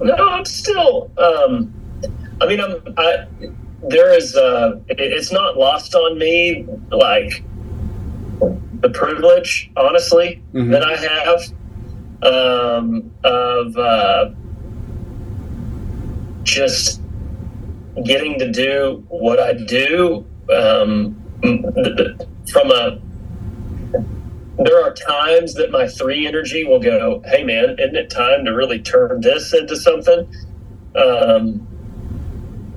[0.00, 1.10] No, I'm still.
[1.18, 1.74] Um,
[2.40, 2.94] I mean, I'm.
[2.96, 3.26] I,
[3.82, 4.36] there is.
[4.36, 6.66] Uh, it, it's not lost on me.
[6.90, 7.44] Like
[8.80, 10.70] the privilege, honestly, mm-hmm.
[10.70, 11.40] that I have
[12.22, 14.30] um, of uh,
[16.44, 17.00] just
[18.04, 20.24] getting to do what I do
[20.54, 21.20] um,
[22.52, 23.00] from a
[24.58, 28.50] there are times that my three energy will go, hey man, isn't it time to
[28.50, 30.28] really turn this into something?
[30.96, 31.67] Um,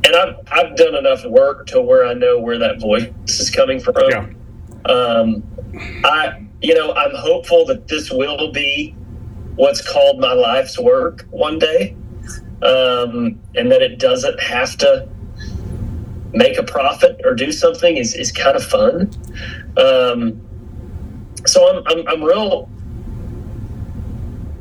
[0.04, 3.80] and I've, I've done enough work to where I know where that voice is coming
[3.80, 3.96] from.
[4.10, 4.28] Yeah.
[4.86, 5.44] Um,
[6.04, 8.96] I, you know, I'm hopeful that this will be
[9.56, 11.96] what's called my life's work one day,
[12.64, 15.08] um, and that it doesn't have to
[16.34, 19.12] make a profit or do something is, is kind of fun.
[19.78, 20.42] Um,
[21.46, 22.70] so I'm, I'm, I'm real,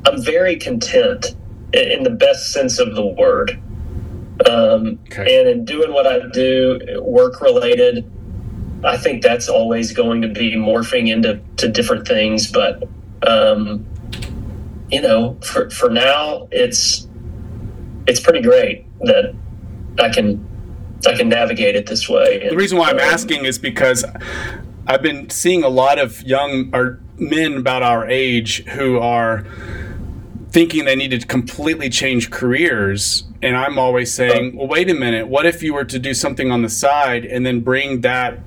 [0.05, 1.37] I'm very content
[1.73, 3.61] in the best sense of the word.
[4.49, 5.41] Um, okay.
[5.41, 8.11] And in doing what I do, work related,
[8.85, 12.51] I think that's always going to be morphing into to different things.
[12.51, 12.89] But
[13.27, 13.87] um,
[14.91, 17.07] you know, for for now, it's
[18.07, 19.35] it's pretty great that
[19.99, 20.47] I can
[21.07, 22.43] I can navigate it this way.
[22.43, 24.05] And, the reason why I'm um, asking is because
[24.87, 29.47] I've been seeing a lot of young or men about our age who are
[30.51, 35.29] thinking they need to completely change careers and i'm always saying well wait a minute
[35.29, 38.41] what if you were to do something on the side and then bring that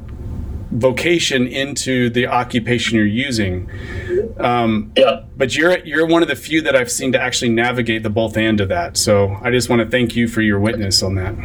[0.74, 3.70] vocation into the occupation you're using.
[4.38, 5.24] Um, yeah.
[5.38, 8.38] But you're you're one of the few that I've seen to actually navigate the both
[8.38, 8.98] end of that.
[8.98, 11.36] So I just want to thank you for your witness on that.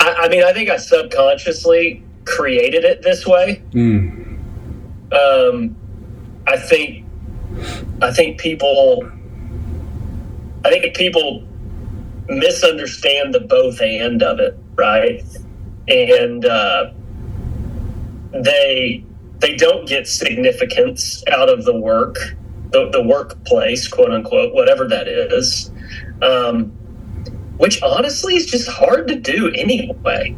[0.00, 3.62] I, I mean, I think I subconsciously created it this way.
[3.72, 4.38] Mm.
[5.12, 5.76] Um,
[6.46, 7.04] I think
[8.00, 9.10] I think people
[10.64, 11.46] I think people
[12.28, 15.22] misunderstand the both and of it, right?
[15.88, 16.92] And uh,
[18.32, 19.04] they
[19.38, 22.16] they don't get significance out of the work,
[22.70, 25.70] the, the workplace, quote unquote, whatever that is,
[26.22, 26.66] um,
[27.58, 30.34] which honestly is just hard to do anyway.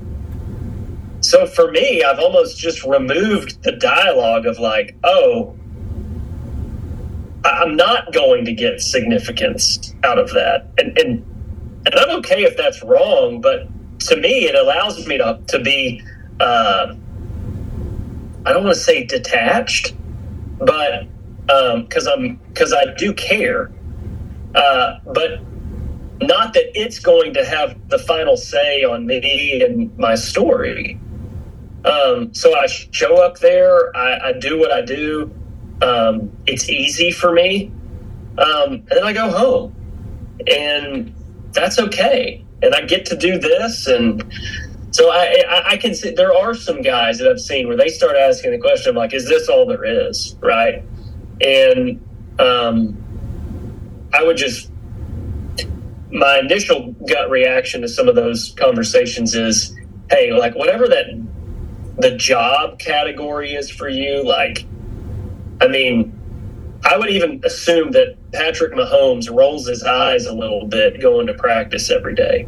[1.21, 5.57] So for me, I've almost just removed the dialogue of like, oh,
[7.45, 11.36] I'm not going to get significance out of that, and and
[11.87, 13.69] and I'm okay if that's wrong, but
[14.01, 16.03] to me, it allows me to to be.
[16.41, 16.95] Uh,
[18.45, 19.95] I don't want to say detached,
[20.59, 21.07] but
[21.47, 23.73] because um, I'm because I do care,
[24.55, 25.41] uh, but
[26.21, 31.01] not that it's going to have the final say on me and my story.
[31.85, 35.33] Um, so I show up there, I, I do what I do.
[35.83, 37.71] Um, it's easy for me,
[38.39, 39.75] um, and then I go home,
[40.51, 41.15] and
[41.57, 42.45] that's okay.
[42.63, 44.25] And I get to do this, and
[44.93, 47.89] so I, I, I can see there are some guys that I've seen where they
[47.89, 50.83] start asking the question of like, is this all there is, right?
[51.41, 52.01] And
[52.39, 52.97] um,
[54.15, 54.71] I would just
[56.11, 59.77] my initial gut reaction to some of those conversations is,
[60.11, 61.07] hey, like whatever that
[61.99, 64.65] the job category is for you, like,
[65.61, 66.19] I mean,
[66.87, 71.35] I would even assume that Patrick Mahomes rolls his eyes a little bit going to
[71.35, 72.47] practice every day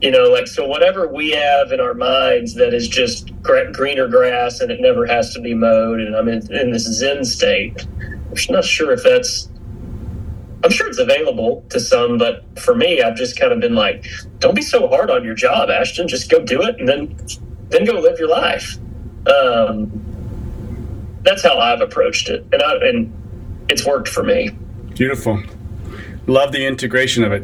[0.00, 4.60] you know, like so whatever we have in our minds that is just greener grass
[4.60, 7.86] and it never has to be mowed, and I'm in, in this Zen state.
[8.00, 9.48] I'm not sure if that's.
[10.62, 14.04] I'm sure it's available to some, but for me, I've just kind of been like,
[14.40, 16.06] don't be so hard on your job, Ashton.
[16.06, 17.16] Just go do it, and then
[17.68, 18.78] then go live your life.
[19.26, 20.09] Um,
[21.22, 23.12] that's how I've approached it, and I, and
[23.68, 24.50] it's worked for me.
[24.94, 25.42] Beautiful.
[26.26, 27.42] Love the integration of it.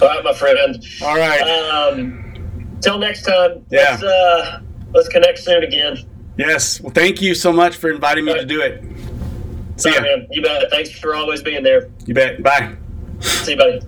[0.00, 0.84] All right, my friend.
[1.02, 1.40] All right.
[1.40, 3.64] Um, till next time.
[3.70, 3.90] Yeah.
[3.90, 4.60] Let's, uh,
[4.92, 5.98] let's connect soon again.
[6.36, 6.80] Yes.
[6.80, 8.84] Well, thank you so much for inviting me to do it.
[9.76, 10.02] See All ya.
[10.02, 10.26] man.
[10.30, 10.70] You bet.
[10.70, 11.88] Thanks for always being there.
[12.06, 12.42] You bet.
[12.42, 12.76] Bye.
[13.20, 13.80] See you, buddy.